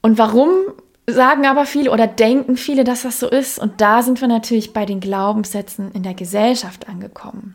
Und 0.00 0.16
warum 0.18 0.50
sagen 1.06 1.46
aber 1.46 1.66
viele 1.66 1.90
oder 1.90 2.06
denken 2.06 2.56
viele, 2.56 2.84
dass 2.84 3.02
das 3.02 3.20
so 3.20 3.28
ist. 3.28 3.58
Und 3.58 3.80
da 3.80 4.02
sind 4.02 4.20
wir 4.20 4.28
natürlich 4.28 4.72
bei 4.72 4.86
den 4.86 5.00
Glaubenssätzen 5.00 5.92
in 5.92 6.02
der 6.02 6.14
Gesellschaft 6.14 6.88
angekommen. 6.88 7.54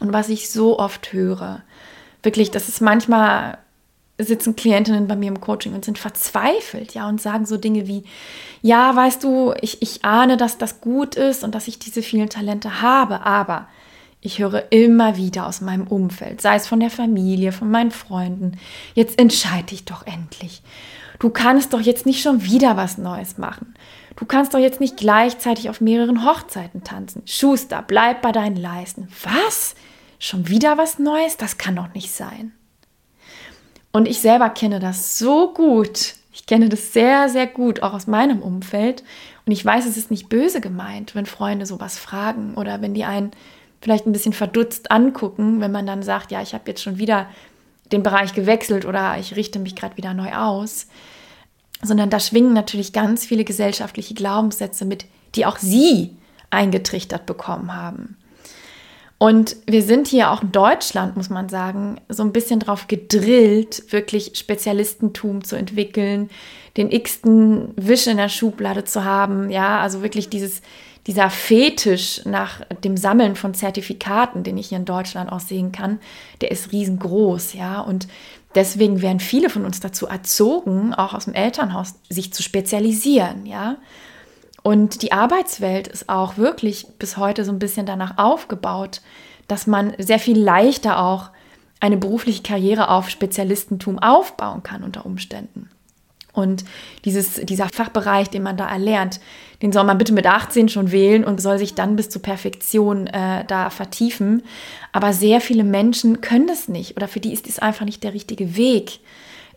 Und 0.00 0.12
was 0.12 0.28
ich 0.28 0.50
so 0.50 0.78
oft 0.78 1.12
höre, 1.12 1.62
wirklich, 2.22 2.50
das 2.50 2.68
ist 2.68 2.80
manchmal 2.80 3.58
sitzen 4.18 4.56
Klientinnen 4.56 5.06
bei 5.06 5.14
mir 5.14 5.28
im 5.28 5.40
Coaching 5.40 5.74
und 5.74 5.84
sind 5.84 5.98
verzweifelt, 5.98 6.94
ja, 6.94 7.08
und 7.08 7.20
sagen 7.20 7.46
so 7.46 7.56
Dinge 7.56 7.86
wie, 7.86 8.02
ja, 8.62 8.94
weißt 8.94 9.22
du, 9.22 9.54
ich, 9.60 9.80
ich 9.80 10.04
ahne, 10.04 10.36
dass 10.36 10.58
das 10.58 10.80
gut 10.80 11.14
ist 11.14 11.44
und 11.44 11.54
dass 11.54 11.68
ich 11.68 11.78
diese 11.78 12.02
vielen 12.02 12.28
Talente 12.28 12.82
habe, 12.82 13.24
aber 13.24 13.68
ich 14.20 14.40
höre 14.40 14.72
immer 14.72 15.16
wieder 15.16 15.46
aus 15.46 15.60
meinem 15.60 15.86
Umfeld, 15.86 16.40
sei 16.40 16.56
es 16.56 16.66
von 16.66 16.80
der 16.80 16.90
Familie, 16.90 17.52
von 17.52 17.70
meinen 17.70 17.92
Freunden, 17.92 18.58
jetzt 18.94 19.20
entscheide 19.20 19.66
dich 19.66 19.84
doch 19.84 20.04
endlich. 20.04 20.62
Du 21.18 21.30
kannst 21.30 21.72
doch 21.72 21.80
jetzt 21.80 22.06
nicht 22.06 22.22
schon 22.22 22.44
wieder 22.44 22.76
was 22.76 22.98
Neues 22.98 23.38
machen. 23.38 23.74
Du 24.16 24.24
kannst 24.24 24.54
doch 24.54 24.58
jetzt 24.58 24.80
nicht 24.80 24.96
gleichzeitig 24.96 25.70
auf 25.70 25.80
mehreren 25.80 26.24
Hochzeiten 26.24 26.84
tanzen. 26.84 27.22
Schuster, 27.24 27.84
bleib 27.86 28.22
bei 28.22 28.32
deinen 28.32 28.56
Leisten. 28.56 29.08
Was? 29.22 29.74
Schon 30.18 30.48
wieder 30.48 30.78
was 30.78 30.98
Neues? 30.98 31.36
Das 31.36 31.58
kann 31.58 31.76
doch 31.76 31.94
nicht 31.94 32.10
sein. 32.10 32.52
Und 33.92 34.06
ich 34.06 34.20
selber 34.20 34.50
kenne 34.50 34.80
das 34.80 35.18
so 35.18 35.52
gut. 35.52 36.14
Ich 36.32 36.46
kenne 36.46 36.68
das 36.68 36.92
sehr, 36.92 37.28
sehr 37.28 37.46
gut, 37.46 37.82
auch 37.82 37.94
aus 37.94 38.06
meinem 38.06 38.42
Umfeld. 38.42 39.02
Und 39.44 39.52
ich 39.52 39.64
weiß, 39.64 39.86
es 39.86 39.96
ist 39.96 40.10
nicht 40.10 40.28
böse 40.28 40.60
gemeint, 40.60 41.14
wenn 41.14 41.26
Freunde 41.26 41.66
sowas 41.66 41.98
fragen 41.98 42.54
oder 42.54 42.80
wenn 42.80 42.94
die 42.94 43.04
einen 43.04 43.32
vielleicht 43.80 44.06
ein 44.06 44.12
bisschen 44.12 44.32
verdutzt 44.32 44.90
angucken, 44.90 45.60
wenn 45.60 45.72
man 45.72 45.86
dann 45.86 46.02
sagt, 46.02 46.30
ja, 46.30 46.42
ich 46.42 46.54
habe 46.54 46.64
jetzt 46.66 46.82
schon 46.82 46.98
wieder 46.98 47.28
den 47.92 48.02
Bereich 48.02 48.34
gewechselt 48.34 48.84
oder 48.84 49.18
ich 49.18 49.36
richte 49.36 49.58
mich 49.58 49.74
gerade 49.74 49.96
wieder 49.96 50.14
neu 50.14 50.32
aus, 50.32 50.86
sondern 51.82 52.10
da 52.10 52.20
schwingen 52.20 52.52
natürlich 52.52 52.92
ganz 52.92 53.24
viele 53.24 53.44
gesellschaftliche 53.44 54.14
Glaubenssätze 54.14 54.84
mit, 54.84 55.06
die 55.34 55.46
auch 55.46 55.58
sie 55.58 56.16
eingetrichtert 56.50 57.26
bekommen 57.26 57.74
haben. 57.74 58.16
Und 59.18 59.56
wir 59.66 59.82
sind 59.82 60.06
hier 60.06 60.30
auch 60.30 60.42
in 60.42 60.52
Deutschland, 60.52 61.16
muss 61.16 61.28
man 61.28 61.48
sagen, 61.48 62.00
so 62.08 62.22
ein 62.22 62.32
bisschen 62.32 62.60
drauf 62.60 62.86
gedrillt, 62.86 63.92
wirklich 63.92 64.32
Spezialistentum 64.34 65.42
zu 65.42 65.56
entwickeln, 65.56 66.30
den 66.76 66.92
x-ten 66.92 67.72
Wisch 67.74 68.06
in 68.06 68.16
der 68.16 68.28
Schublade 68.28 68.84
zu 68.84 69.04
haben. 69.04 69.50
Ja, 69.50 69.80
also 69.80 70.02
wirklich 70.02 70.28
dieses, 70.28 70.62
dieser 71.08 71.30
Fetisch 71.30 72.20
nach 72.26 72.60
dem 72.84 72.98
Sammeln 72.98 73.34
von 73.34 73.54
Zertifikaten, 73.54 74.44
den 74.44 74.58
ich 74.58 74.68
hier 74.68 74.78
in 74.78 74.84
Deutschland 74.84 75.32
auch 75.32 75.40
sehen 75.40 75.72
kann, 75.72 75.98
der 76.42 76.50
ist 76.50 76.70
riesengroß. 76.70 77.54
Ja, 77.54 77.80
und 77.80 78.06
deswegen 78.54 79.00
werden 79.00 79.18
viele 79.18 79.48
von 79.48 79.64
uns 79.64 79.80
dazu 79.80 80.06
erzogen, 80.06 80.92
auch 80.92 81.14
aus 81.14 81.24
dem 81.24 81.32
Elternhaus, 81.32 81.94
sich 82.10 82.34
zu 82.34 82.42
spezialisieren. 82.42 83.46
Ja, 83.46 83.78
und 84.62 85.00
die 85.00 85.12
Arbeitswelt 85.12 85.88
ist 85.88 86.10
auch 86.10 86.36
wirklich 86.36 86.86
bis 86.98 87.16
heute 87.16 87.42
so 87.46 87.52
ein 87.52 87.58
bisschen 87.58 87.86
danach 87.86 88.18
aufgebaut, 88.18 89.00
dass 89.48 89.66
man 89.66 89.94
sehr 89.96 90.18
viel 90.18 90.38
leichter 90.38 91.02
auch 91.02 91.30
eine 91.80 91.96
berufliche 91.96 92.42
Karriere 92.42 92.90
auf 92.90 93.08
Spezialistentum 93.08 93.98
aufbauen 93.98 94.62
kann 94.62 94.82
unter 94.82 95.06
Umständen. 95.06 95.70
Und 96.38 96.64
dieses, 97.04 97.34
dieser 97.34 97.68
Fachbereich, 97.68 98.30
den 98.30 98.42
man 98.42 98.56
da 98.56 98.68
erlernt, 98.68 99.20
den 99.60 99.72
soll 99.72 99.84
man 99.84 99.98
bitte 99.98 100.12
mit 100.12 100.26
18 100.26 100.68
schon 100.68 100.92
wählen 100.92 101.24
und 101.24 101.42
soll 101.42 101.58
sich 101.58 101.74
dann 101.74 101.96
bis 101.96 102.08
zur 102.08 102.22
Perfektion 102.22 103.08
äh, 103.08 103.44
da 103.46 103.70
vertiefen. 103.70 104.42
Aber 104.92 105.12
sehr 105.12 105.40
viele 105.40 105.64
Menschen 105.64 106.20
können 106.20 106.46
das 106.46 106.68
nicht 106.68 106.96
oder 106.96 107.08
für 107.08 107.20
die 107.20 107.32
ist 107.32 107.48
es 107.48 107.58
einfach 107.58 107.84
nicht 107.84 108.04
der 108.04 108.14
richtige 108.14 108.56
Weg 108.56 109.00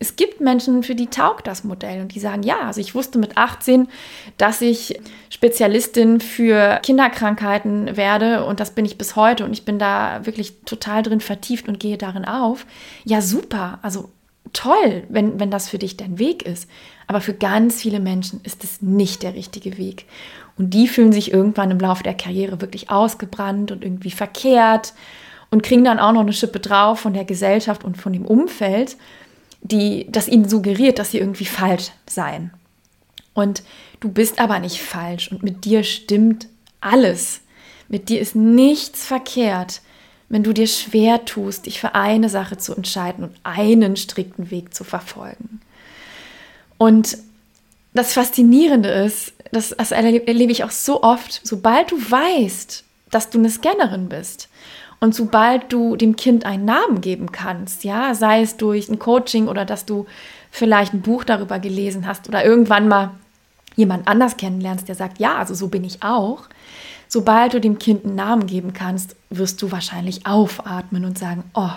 es 0.02 0.16
gibt 0.16 0.42
Menschen, 0.42 0.82
für 0.82 0.96
die 0.96 1.06
taugt 1.06 1.46
das 1.46 1.64
Modell 1.64 2.02
und 2.02 2.16
die 2.16 2.20
sagen, 2.20 2.42
ja, 2.42 2.62
also 2.62 2.82
ich 2.82 2.96
wusste 2.96 3.20
mit 3.20 3.38
18, 3.38 3.88
dass 4.36 4.60
ich 4.60 5.00
Spezialistin 5.30 6.20
für 6.20 6.80
Kinderkrankheiten 6.82 7.96
werde 7.96 8.44
und 8.46 8.60
das 8.60 8.72
bin 8.72 8.84
ich 8.84 8.98
bis 8.98 9.16
heute 9.16 9.46
und 9.46 9.54
ich 9.54 9.64
bin 9.64 9.78
da 9.78 10.26
wirklich 10.26 10.56
total 10.66 11.04
drin 11.04 11.22
vertieft 11.22 11.68
und 11.68 11.80
gehe 11.80 12.00
darin 12.00 12.26
auf. 12.26 12.66
Ja, 13.04 13.22
super, 13.22 13.78
also 13.84 14.10
toll, 14.54 15.04
wenn, 15.10 15.40
wenn 15.40 15.52
das 15.52 15.70
für 15.70 15.78
dich 15.78 15.98
dein 15.98 16.20
Weg 16.20 16.44
ist. 16.44 16.70
Aber 17.08 17.22
für 17.22 17.34
ganz 17.34 17.82
viele 17.82 18.00
Menschen 18.00 18.42
ist 18.44 18.64
es 18.64 18.82
nicht 18.82 19.24
der 19.24 19.34
richtige 19.34 19.78
Weg. 19.78 20.06
Und 20.58 20.74
die 20.74 20.88
fühlen 20.88 21.12
sich 21.12 21.32
irgendwann 21.32 21.72
im 21.72 21.80
Laufe 21.80 22.04
der 22.04 22.14
Karriere 22.14 22.62
wirklich 22.62 22.90
ausgebrannt 22.90 23.72
und 23.72 23.84
irgendwie 23.84 24.12
verkehrt 24.12 24.94
und 25.50 25.64
kriegen 25.64 25.84
dann 25.84 26.00
auch 26.00 26.14
noch 26.14 26.22
eine 26.22 26.34
Schippe 26.34 26.60
drauf 26.60 27.00
von 27.00 27.14
der 27.14 27.26
Gesellschaft 27.26 27.84
und 27.84 27.98
von 27.98 28.14
dem 28.14 28.26
Umfeld 28.26 28.98
die 29.62 30.08
das 30.10 30.28
ihnen 30.28 30.50
suggeriert, 30.50 31.00
dass 31.00 31.12
sie 31.12 31.20
irgendwie 31.20 31.46
falsch 31.46 31.92
seien. 32.08 32.52
Und 33.34 33.64
du 34.00 34.10
bist 34.10 34.40
aber 34.40 34.60
nicht 34.60 34.82
falsch 34.82 35.32
und 35.32 35.44
mit 35.44 35.66
dir 35.66 35.84
stimmt 35.84 36.48
alles. 36.82 37.42
Mit 37.88 38.10
dir 38.10 38.20
ist 38.20 38.36
nichts 38.36 39.06
verkehrt, 39.06 39.82
wenn 40.32 40.44
du 40.44 40.54
dir 40.54 40.68
schwer 40.68 41.26
tust, 41.26 41.66
dich 41.66 41.82
für 41.82 41.94
eine 41.94 42.30
Sache 42.30 42.58
zu 42.58 42.74
entscheiden 42.74 43.26
und 43.26 43.36
einen 43.44 43.98
strikten 43.98 44.50
Weg 44.50 44.74
zu 44.74 44.86
verfolgen. 44.86 45.60
Und 46.78 47.18
das 47.94 48.14
Faszinierende 48.14 48.90
ist, 48.90 49.34
das, 49.52 49.76
das 49.78 49.92
erlebe 49.92 50.52
ich 50.52 50.64
auch 50.64 50.72
so 50.72 51.04
oft, 51.04 51.42
sobald 51.44 51.92
du 51.92 51.98
weißt, 51.98 52.86
dass 53.10 53.30
du 53.30 53.40
eine 53.40 53.50
Scannerin 53.50 54.08
bist 54.08 54.48
und 55.02 55.14
sobald 55.14 55.74
du 55.74 55.98
dem 55.98 56.16
Kind 56.16 56.46
einen 56.46 56.64
Namen 56.64 57.02
geben 57.02 57.34
kannst, 57.34 57.84
ja, 57.84 58.16
sei 58.16 58.42
es 58.42 58.56
durch 58.56 58.88
ein 58.88 59.00
Coaching 59.00 59.50
oder 59.50 59.66
dass 59.66 59.86
du 59.86 60.06
vielleicht 60.50 60.94
ein 60.94 61.02
Buch 61.02 61.26
darüber 61.26 61.60
gelesen 61.60 62.08
hast 62.08 62.30
oder 62.30 62.46
irgendwann 62.46 62.88
mal 62.88 63.12
jemand 63.76 64.08
anders 64.08 64.38
kennenlernst, 64.38 64.88
der 64.88 64.96
sagt, 64.96 65.20
ja, 65.20 65.36
also 65.36 65.54
so 65.54 65.68
bin 65.68 65.84
ich 65.84 66.04
auch. 66.04 66.44
Sobald 67.14 67.54
du 67.54 67.60
dem 67.60 67.78
Kind 67.78 68.06
einen 68.06 68.16
Namen 68.16 68.48
geben 68.48 68.72
kannst, 68.72 69.18
wirst 69.30 69.62
du 69.62 69.70
wahrscheinlich 69.70 70.26
aufatmen 70.26 71.04
und 71.04 71.20
sagen, 71.20 71.44
oh, 71.54 71.68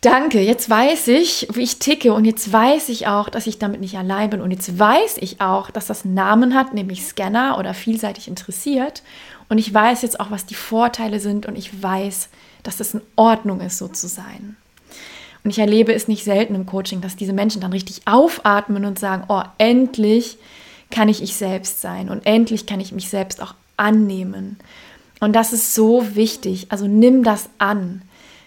danke, 0.00 0.40
jetzt 0.40 0.70
weiß 0.70 1.08
ich, 1.08 1.48
wie 1.52 1.60
ich 1.60 1.80
ticke 1.80 2.14
und 2.14 2.24
jetzt 2.24 2.50
weiß 2.50 2.88
ich 2.88 3.08
auch, 3.08 3.28
dass 3.28 3.46
ich 3.46 3.58
damit 3.58 3.82
nicht 3.82 3.98
allein 3.98 4.30
bin 4.30 4.40
und 4.40 4.52
jetzt 4.52 4.78
weiß 4.78 5.18
ich 5.18 5.42
auch, 5.42 5.70
dass 5.70 5.86
das 5.86 6.06
einen 6.06 6.14
Namen 6.14 6.54
hat, 6.54 6.72
nämlich 6.72 7.04
Scanner 7.04 7.58
oder 7.58 7.74
vielseitig 7.74 8.26
interessiert 8.26 9.02
und 9.50 9.58
ich 9.58 9.74
weiß 9.74 10.00
jetzt 10.00 10.18
auch, 10.18 10.30
was 10.30 10.46
die 10.46 10.54
Vorteile 10.54 11.20
sind 11.20 11.44
und 11.44 11.58
ich 11.58 11.82
weiß, 11.82 12.30
dass 12.62 12.80
es 12.80 12.94
in 12.94 13.02
Ordnung 13.16 13.60
ist, 13.60 13.76
so 13.76 13.86
zu 13.86 14.08
sein. 14.08 14.56
Und 15.44 15.50
ich 15.50 15.58
erlebe 15.58 15.92
es 15.92 16.08
nicht 16.08 16.24
selten 16.24 16.54
im 16.54 16.64
Coaching, 16.64 17.02
dass 17.02 17.16
diese 17.16 17.34
Menschen 17.34 17.60
dann 17.60 17.72
richtig 17.74 18.00
aufatmen 18.06 18.86
und 18.86 18.98
sagen, 18.98 19.24
oh, 19.28 19.42
endlich 19.58 20.38
kann 20.90 21.10
ich 21.10 21.22
ich 21.22 21.36
selbst 21.36 21.82
sein 21.82 22.08
und 22.08 22.24
endlich 22.24 22.64
kann 22.64 22.80
ich 22.80 22.92
mich 22.92 23.10
selbst 23.10 23.42
auch 23.42 23.52
annehmen. 23.80 24.58
Und 25.18 25.34
das 25.34 25.52
ist 25.52 25.74
so 25.74 26.14
wichtig. 26.14 26.66
Also 26.70 26.86
nimm 26.86 27.24
das 27.24 27.48
an. 27.58 28.02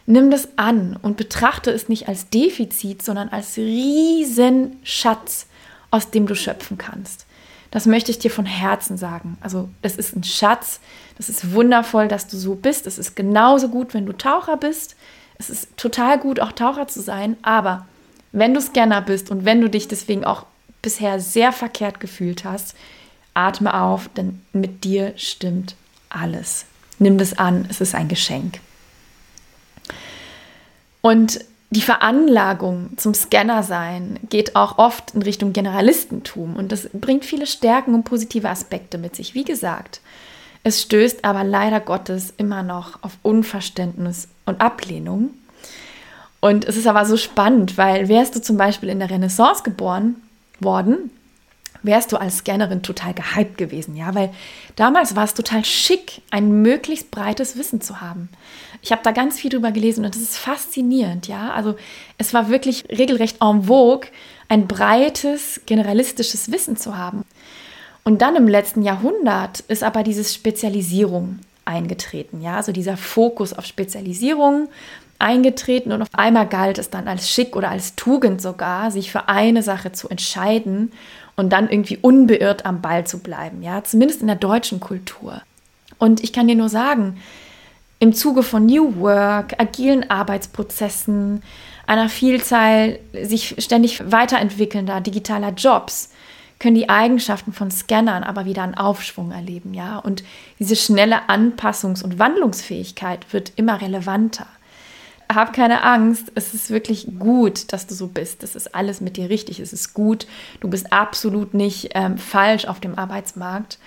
Nimm 0.05 0.31
das 0.31 0.49
an 0.57 0.97
und 1.01 1.17
betrachte 1.17 1.71
es 1.71 1.89
nicht 1.89 2.07
als 2.07 2.29
Defizit, 2.29 3.01
sondern 3.01 3.29
als 3.29 3.57
riesen 3.57 4.77
Schatz, 4.83 5.47
aus 5.91 6.11
dem 6.11 6.27
du 6.27 6.35
schöpfen 6.35 6.77
kannst. 6.77 7.25
Das 7.71 7.85
möchte 7.85 8.11
ich 8.11 8.19
dir 8.19 8.29
von 8.29 8.45
Herzen 8.45 8.97
sagen. 8.97 9.37
Also 9.41 9.69
es 9.81 9.95
ist 9.95 10.15
ein 10.15 10.23
Schatz. 10.23 10.79
Das 11.17 11.29
ist 11.29 11.53
wundervoll, 11.53 12.07
dass 12.07 12.27
du 12.27 12.37
so 12.37 12.55
bist. 12.55 12.85
Es 12.85 12.99
ist 12.99 13.15
genauso 13.15 13.69
gut, 13.69 13.93
wenn 13.93 14.05
du 14.05 14.13
Taucher 14.13 14.57
bist. 14.57 14.95
Es 15.39 15.49
ist 15.49 15.75
total 15.77 16.19
gut, 16.19 16.39
auch 16.39 16.51
Taucher 16.51 16.87
zu 16.87 17.01
sein. 17.01 17.37
Aber 17.41 17.87
wenn 18.31 18.53
du 18.53 18.61
Scanner 18.61 19.01
bist 19.01 19.31
und 19.31 19.45
wenn 19.45 19.61
du 19.61 19.69
dich 19.69 19.87
deswegen 19.87 20.25
auch 20.25 20.45
bisher 20.81 21.19
sehr 21.19 21.51
verkehrt 21.51 21.99
gefühlt 21.99 22.43
hast, 22.43 22.75
atme 23.33 23.73
auf, 23.79 24.09
denn 24.09 24.41
mit 24.53 24.83
dir 24.83 25.13
stimmt 25.15 25.75
alles. 26.09 26.65
Nimm 26.99 27.17
das 27.17 27.37
an, 27.37 27.65
es 27.69 27.81
ist 27.81 27.95
ein 27.95 28.07
Geschenk. 28.07 28.59
Und 31.01 31.39
die 31.69 31.81
Veranlagung 31.81 32.91
zum 32.97 33.15
Scanner 33.15 33.63
sein 33.63 34.19
geht 34.29 34.55
auch 34.55 34.77
oft 34.77 35.15
in 35.15 35.23
Richtung 35.23 35.53
Generalistentum 35.53 36.55
und 36.55 36.71
das 36.71 36.87
bringt 36.93 37.25
viele 37.25 37.47
Stärken 37.47 37.95
und 37.95 38.03
positive 38.03 38.47
Aspekte 38.47 38.99
mit 38.99 39.15
sich. 39.15 39.33
Wie 39.33 39.43
gesagt, 39.43 39.99
es 40.63 40.81
stößt 40.83 41.25
aber 41.25 41.43
leider 41.43 41.79
Gottes 41.79 42.33
immer 42.37 42.63
noch 42.63 43.01
auf 43.03 43.17
Unverständnis 43.21 44.27
und 44.45 44.61
Ablehnung. 44.61 45.31
Und 46.39 46.65
es 46.65 46.77
ist 46.77 46.87
aber 46.87 47.05
so 47.05 47.17
spannend, 47.17 47.77
weil 47.77 48.07
wärst 48.07 48.35
du 48.35 48.41
zum 48.41 48.55
Beispiel 48.55 48.89
in 48.89 48.99
der 48.99 49.09
Renaissance 49.09 49.63
geboren 49.63 50.15
worden, 50.59 51.09
wärst 51.83 52.11
du 52.11 52.17
als 52.17 52.37
Scannerin 52.37 52.81
total 52.81 53.13
gehypt 53.13 53.57
gewesen, 53.57 53.95
ja, 53.95 54.15
weil 54.15 54.31
damals 54.75 55.15
war 55.15 55.25
es 55.25 55.33
total 55.33 55.63
schick, 55.63 56.21
ein 56.31 56.61
möglichst 56.61 57.11
breites 57.11 57.57
Wissen 57.57 57.81
zu 57.81 58.01
haben. 58.01 58.29
Ich 58.81 58.91
habe 58.91 59.01
da 59.03 59.11
ganz 59.11 59.39
viel 59.39 59.51
drüber 59.51 59.71
gelesen 59.71 60.05
und 60.05 60.15
das 60.15 60.21
ist 60.21 60.37
faszinierend, 60.37 61.27
ja. 61.27 61.51
Also 61.51 61.75
es 62.17 62.33
war 62.33 62.49
wirklich 62.49 62.85
regelrecht 62.89 63.37
en 63.41 63.63
vogue, 63.63 64.09
ein 64.49 64.67
breites, 64.67 65.61
generalistisches 65.65 66.51
Wissen 66.51 66.77
zu 66.77 66.97
haben. 66.97 67.23
Und 68.03 68.21
dann 68.21 68.35
im 68.35 68.47
letzten 68.47 68.81
Jahrhundert 68.81 69.61
ist 69.61 69.83
aber 69.83 70.03
diese 70.03 70.23
Spezialisierung 70.23 71.39
eingetreten, 71.65 72.41
ja, 72.41 72.57
also 72.57 72.71
dieser 72.71 72.97
Fokus 72.97 73.53
auf 73.53 73.65
Spezialisierung 73.65 74.67
eingetreten 75.19 75.93
und 75.93 76.01
auf 76.01 76.09
einmal 76.11 76.47
galt 76.47 76.77
es 76.77 76.89
dann 76.89 77.07
als 77.07 77.29
Schick 77.29 77.55
oder 77.55 77.69
als 77.69 77.95
Tugend 77.95 78.41
sogar, 78.41 78.91
sich 78.91 79.11
für 79.11 79.29
eine 79.29 79.63
Sache 79.63 79.93
zu 79.93 80.09
entscheiden 80.09 80.91
und 81.35 81.51
dann 81.51 81.69
irgendwie 81.69 81.97
unbeirrt 81.97 82.65
am 82.65 82.81
Ball 82.81 83.05
zu 83.05 83.19
bleiben, 83.19 83.61
ja, 83.61 83.83
zumindest 83.83 84.21
in 84.21 84.27
der 84.27 84.35
deutschen 84.35 84.79
Kultur. 84.79 85.41
Und 85.97 86.23
ich 86.23 86.33
kann 86.33 86.47
dir 86.47 86.55
nur 86.55 86.69
sagen, 86.69 87.17
im 87.99 88.13
Zuge 88.13 88.43
von 88.43 88.65
New 88.65 88.97
Work, 88.97 89.59
agilen 89.59 90.09
Arbeitsprozessen, 90.09 91.41
einer 91.87 92.09
Vielzahl 92.09 92.99
sich 93.21 93.55
ständig 93.59 94.11
weiterentwickelnder 94.11 95.01
digitaler 95.01 95.51
Jobs 95.51 96.09
können 96.59 96.75
die 96.75 96.87
Eigenschaften 96.87 97.51
von 97.51 97.71
Scannern 97.71 98.23
aber 98.23 98.45
wieder 98.45 98.63
einen 98.63 98.75
Aufschwung 98.75 99.31
erleben, 99.31 99.73
ja? 99.73 99.97
Und 99.97 100.23
diese 100.59 100.77
schnelle 100.77 101.27
Anpassungs- 101.27 102.03
und 102.03 102.19
Wandlungsfähigkeit 102.19 103.33
wird 103.33 103.51
immer 103.57 103.81
relevanter 103.81 104.47
hab 105.35 105.53
keine 105.53 105.83
Angst, 105.83 106.31
es 106.35 106.53
ist 106.53 106.69
wirklich 106.69 107.07
gut, 107.19 107.71
dass 107.73 107.87
du 107.87 107.93
so 107.95 108.07
bist. 108.07 108.43
Es 108.43 108.55
ist 108.55 108.73
alles 108.75 109.01
mit 109.01 109.17
dir 109.17 109.29
richtig, 109.29 109.59
es 109.59 109.73
ist 109.73 109.93
gut. 109.93 110.27
Du 110.59 110.69
bist 110.69 110.91
absolut 110.91 111.53
nicht 111.53 111.89
ähm, 111.93 112.17
falsch 112.17 112.65
auf 112.65 112.79
dem 112.79 112.97
Arbeitsmarkt. 112.97 113.77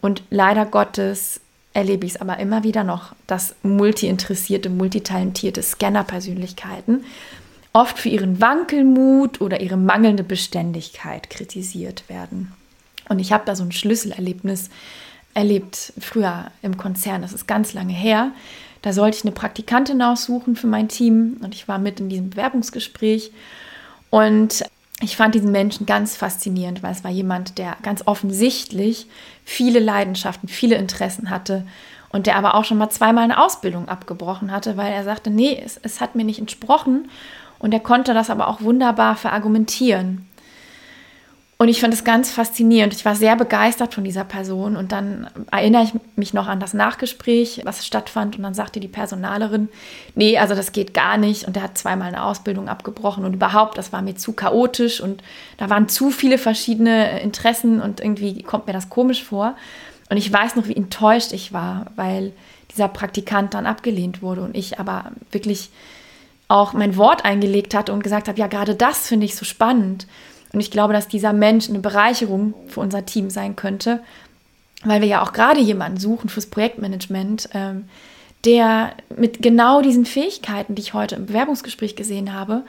Und 0.00 0.22
leider 0.30 0.66
Gottes 0.66 1.40
erlebe 1.72 2.06
ich 2.06 2.14
es 2.14 2.20
aber 2.20 2.38
immer 2.38 2.64
wieder 2.64 2.84
noch, 2.84 3.14
dass 3.26 3.54
multi-interessierte, 3.62 4.70
multitalentierte 4.70 5.62
Scanner-Persönlichkeiten 5.62 7.04
oft 7.72 7.98
für 7.98 8.08
ihren 8.08 8.40
Wankelmut 8.40 9.40
oder 9.40 9.60
ihre 9.60 9.76
mangelnde 9.76 10.24
Beständigkeit 10.24 11.30
kritisiert 11.30 12.08
werden. 12.08 12.52
Und 13.08 13.18
ich 13.18 13.32
habe 13.32 13.44
da 13.44 13.54
so 13.54 13.64
ein 13.64 13.72
Schlüsselerlebnis 13.72 14.70
erlebt, 15.34 15.92
früher 16.00 16.50
im 16.62 16.76
Konzern, 16.76 17.22
das 17.22 17.32
ist 17.32 17.46
ganz 17.46 17.72
lange 17.72 17.92
her. 17.92 18.32
Da 18.82 18.92
sollte 18.92 19.18
ich 19.18 19.24
eine 19.24 19.32
Praktikantin 19.32 20.00
aussuchen 20.02 20.56
für 20.56 20.66
mein 20.66 20.88
Team. 20.88 21.36
Und 21.42 21.54
ich 21.54 21.68
war 21.68 21.78
mit 21.78 22.00
in 22.00 22.08
diesem 22.08 22.30
Bewerbungsgespräch. 22.30 23.32
Und 24.10 24.64
ich 25.02 25.16
fand 25.16 25.34
diesen 25.34 25.52
Menschen 25.52 25.86
ganz 25.86 26.16
faszinierend, 26.16 26.82
weil 26.82 26.92
es 26.92 27.04
war 27.04 27.10
jemand, 27.10 27.58
der 27.58 27.76
ganz 27.82 28.02
offensichtlich 28.06 29.06
viele 29.44 29.78
Leidenschaften, 29.78 30.48
viele 30.48 30.76
Interessen 30.76 31.30
hatte 31.30 31.66
und 32.10 32.26
der 32.26 32.36
aber 32.36 32.54
auch 32.54 32.64
schon 32.64 32.78
mal 32.78 32.90
zweimal 32.90 33.24
eine 33.24 33.42
Ausbildung 33.42 33.88
abgebrochen 33.88 34.52
hatte, 34.52 34.76
weil 34.76 34.92
er 34.92 35.04
sagte, 35.04 35.30
nee, 35.30 35.60
es, 35.64 35.78
es 35.82 36.00
hat 36.00 36.16
mir 36.16 36.24
nicht 36.24 36.40
entsprochen. 36.40 37.08
Und 37.58 37.72
er 37.72 37.80
konnte 37.80 38.14
das 38.14 38.30
aber 38.30 38.48
auch 38.48 38.62
wunderbar 38.62 39.16
verargumentieren. 39.16 40.26
Und 41.60 41.68
ich 41.68 41.82
fand 41.82 41.92
es 41.92 42.04
ganz 42.04 42.30
faszinierend. 42.30 42.94
Ich 42.94 43.04
war 43.04 43.14
sehr 43.14 43.36
begeistert 43.36 43.92
von 43.92 44.02
dieser 44.02 44.24
Person. 44.24 44.78
Und 44.78 44.92
dann 44.92 45.28
erinnere 45.52 45.82
ich 45.82 45.92
mich 46.16 46.32
noch 46.32 46.46
an 46.46 46.58
das 46.58 46.72
Nachgespräch, 46.72 47.60
was 47.64 47.86
stattfand. 47.86 48.38
Und 48.38 48.44
dann 48.44 48.54
sagte 48.54 48.80
die 48.80 48.88
Personalerin, 48.88 49.68
nee, 50.14 50.38
also 50.38 50.54
das 50.54 50.72
geht 50.72 50.94
gar 50.94 51.18
nicht. 51.18 51.46
Und 51.46 51.58
er 51.58 51.64
hat 51.64 51.76
zweimal 51.76 52.08
eine 52.08 52.24
Ausbildung 52.24 52.70
abgebrochen. 52.70 53.26
Und 53.26 53.34
überhaupt, 53.34 53.76
das 53.76 53.92
war 53.92 54.00
mir 54.00 54.16
zu 54.16 54.32
chaotisch. 54.32 55.02
Und 55.02 55.22
da 55.58 55.68
waren 55.68 55.86
zu 55.90 56.10
viele 56.10 56.38
verschiedene 56.38 57.20
Interessen. 57.20 57.82
Und 57.82 58.00
irgendwie 58.00 58.42
kommt 58.42 58.66
mir 58.66 58.72
das 58.72 58.88
komisch 58.88 59.22
vor. 59.22 59.54
Und 60.08 60.16
ich 60.16 60.32
weiß 60.32 60.56
noch, 60.56 60.66
wie 60.66 60.76
enttäuscht 60.76 61.34
ich 61.34 61.52
war, 61.52 61.88
weil 61.94 62.32
dieser 62.70 62.88
Praktikant 62.88 63.52
dann 63.52 63.66
abgelehnt 63.66 64.22
wurde. 64.22 64.40
Und 64.40 64.56
ich 64.56 64.80
aber 64.80 65.12
wirklich 65.30 65.68
auch 66.48 66.72
mein 66.72 66.96
Wort 66.96 67.26
eingelegt 67.26 67.74
hatte 67.74 67.92
und 67.92 68.02
gesagt 68.02 68.28
habe, 68.28 68.38
ja, 68.40 68.46
gerade 68.46 68.74
das 68.74 69.06
finde 69.06 69.26
ich 69.26 69.36
so 69.36 69.44
spannend. 69.44 70.06
Und 70.52 70.60
ich 70.60 70.70
glaube, 70.70 70.92
dass 70.92 71.08
dieser 71.08 71.32
Mensch 71.32 71.68
eine 71.68 71.78
Bereicherung 71.78 72.54
für 72.68 72.80
unser 72.80 73.06
Team 73.06 73.30
sein 73.30 73.56
könnte, 73.56 74.00
weil 74.84 75.00
wir 75.00 75.08
ja 75.08 75.22
auch 75.22 75.32
gerade 75.32 75.60
jemanden 75.60 75.98
suchen 75.98 76.28
fürs 76.28 76.46
Projektmanagement, 76.46 77.50
ähm, 77.54 77.88
der 78.44 78.92
mit 79.16 79.42
genau 79.42 79.82
diesen 79.82 80.06
Fähigkeiten, 80.06 80.74
die 80.74 80.82
ich 80.82 80.94
heute 80.94 81.16
im 81.16 81.26
Bewerbungsgespräch 81.26 81.94
gesehen 81.94 82.32
habe, 82.32 82.62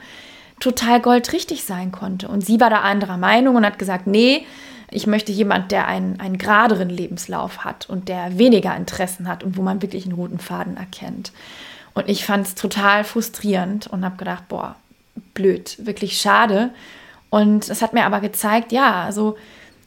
total 0.60 1.00
goldrichtig 1.00 1.64
sein 1.64 1.90
konnte. 1.92 2.28
Und 2.28 2.44
sie 2.44 2.60
war 2.60 2.70
da 2.70 2.80
anderer 2.82 3.16
Meinung 3.16 3.56
und 3.56 3.66
hat 3.66 3.78
gesagt, 3.78 4.06
nee, 4.06 4.46
ich 4.90 5.06
möchte 5.06 5.32
jemand, 5.32 5.72
der 5.72 5.88
einen, 5.88 6.20
einen 6.20 6.36
geraderen 6.36 6.90
Lebenslauf 6.90 7.64
hat 7.64 7.88
und 7.88 8.08
der 8.08 8.38
weniger 8.38 8.76
Interessen 8.76 9.26
hat 9.26 9.42
und 9.42 9.56
wo 9.56 9.62
man 9.62 9.80
wirklich 9.80 10.04
einen 10.04 10.14
roten 10.14 10.38
Faden 10.38 10.76
erkennt. 10.76 11.32
Und 11.94 12.08
ich 12.08 12.24
fand 12.24 12.46
es 12.46 12.54
total 12.54 13.02
frustrierend 13.04 13.86
und 13.86 14.04
habe 14.04 14.16
gedacht, 14.16 14.48
boah, 14.48 14.76
blöd, 15.34 15.76
wirklich 15.84 16.18
schade. 16.18 16.70
Und 17.32 17.70
es 17.70 17.80
hat 17.80 17.94
mir 17.94 18.04
aber 18.04 18.20
gezeigt, 18.20 18.72
ja, 18.72 19.04
also 19.04 19.38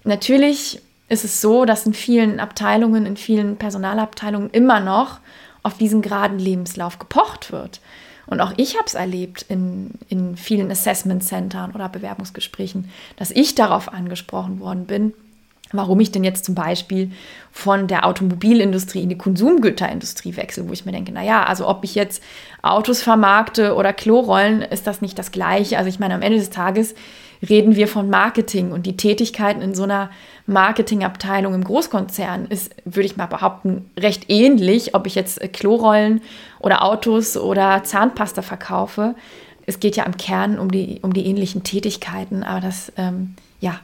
natürlich 0.04 0.82
ist 1.10 1.24
es 1.24 1.42
so, 1.42 1.66
dass 1.66 1.86
in 1.86 1.94
vielen 1.94 2.40
Abteilungen, 2.40 3.06
in 3.06 3.18
vielen 3.18 3.58
Personalabteilungen 3.58 4.50
immer 4.50 4.80
noch 4.80 5.20
auf 5.62 5.78
diesen 5.78 6.02
geraden 6.02 6.40
Lebenslauf 6.40 6.98
gepocht 6.98 7.52
wird. 7.52 7.82
Und 8.26 8.42
auch 8.42 8.54
ich 8.58 8.78
habe 8.78 8.88
es 8.88 8.96
erlebt 8.96 9.46
in, 9.48 9.92
in 10.10 10.38
vielen 10.38 10.72
Assessment-Centern 10.72 11.74
oder 11.74 11.88
Bewerbungsgesprächen, 11.88 12.90
dass 13.16 13.30
ich 13.30 13.54
darauf 13.54 13.94
angesprochen 13.94 14.60
worden 14.60 14.88
bin, 14.88 15.14
warum 15.72 16.00
ich 16.00 16.12
denn 16.12 16.24
jetzt 16.24 16.46
zum 16.46 16.56
Beispiel 16.56 17.12
von 17.52 17.88
der 17.88 18.08
Automobilindustrie 18.08 19.04
in 19.04 19.10
die 19.10 19.20
Konsumgüterindustrie 19.20 20.36
wechsle, 20.36 20.68
wo 20.68 20.74
ich 20.74 20.88
mir 20.88 20.94
denke, 20.94 21.12
naja, 21.12 21.44
also 21.44 21.68
ob 21.68 21.84
ich 21.84 21.94
jetzt 21.94 22.24
Autos 22.64 23.04
vermarkte 23.04 23.76
oder 23.76 23.94
Klorollen, 23.94 24.64
ist 24.64 24.88
das 24.88 25.02
nicht 25.02 25.20
das 25.20 25.32
Gleiche. 25.32 25.78
Also 25.78 25.90
ich 25.90 26.00
meine, 26.00 26.16
am 26.16 26.24
Ende 26.24 26.40
des 26.40 26.50
Tages 26.50 26.96
reden 27.48 27.76
wir 27.76 27.88
von 27.88 28.10
Marketing 28.10 28.72
und 28.72 28.86
die 28.86 28.98
Tätigkeiten 28.98 29.62
in 29.62 29.76
so 29.76 29.84
einer 29.84 30.10
Marketingabteilung 30.48 31.54
im 31.54 31.64
Großkonzern 31.64 32.46
ist, 32.46 32.76
würde 32.86 33.06
ich 33.06 33.18
mal 33.18 33.26
behaupten, 33.26 33.90
recht 33.98 34.30
ähnlich, 34.30 34.94
ob 34.94 35.08
ich 35.08 35.16
jetzt 35.16 35.42
Klorollen 35.54 36.22
oder 36.60 36.84
Autos 36.84 37.38
oder 37.38 37.84
Zahnpasta 37.84 38.42
verkaufe. 38.42 39.16
Es 39.66 39.80
geht 39.80 39.96
ja 39.96 40.04
im 40.04 40.18
Kern 40.18 40.60
um 40.60 40.72
die, 40.72 41.00
um 41.02 41.14
die 41.14 41.26
ähnlichen 41.26 41.64
Tätigkeiten, 41.64 42.44
aber 42.44 42.62
das, 42.62 42.92
ähm, 42.98 43.36
ja, 43.60 43.80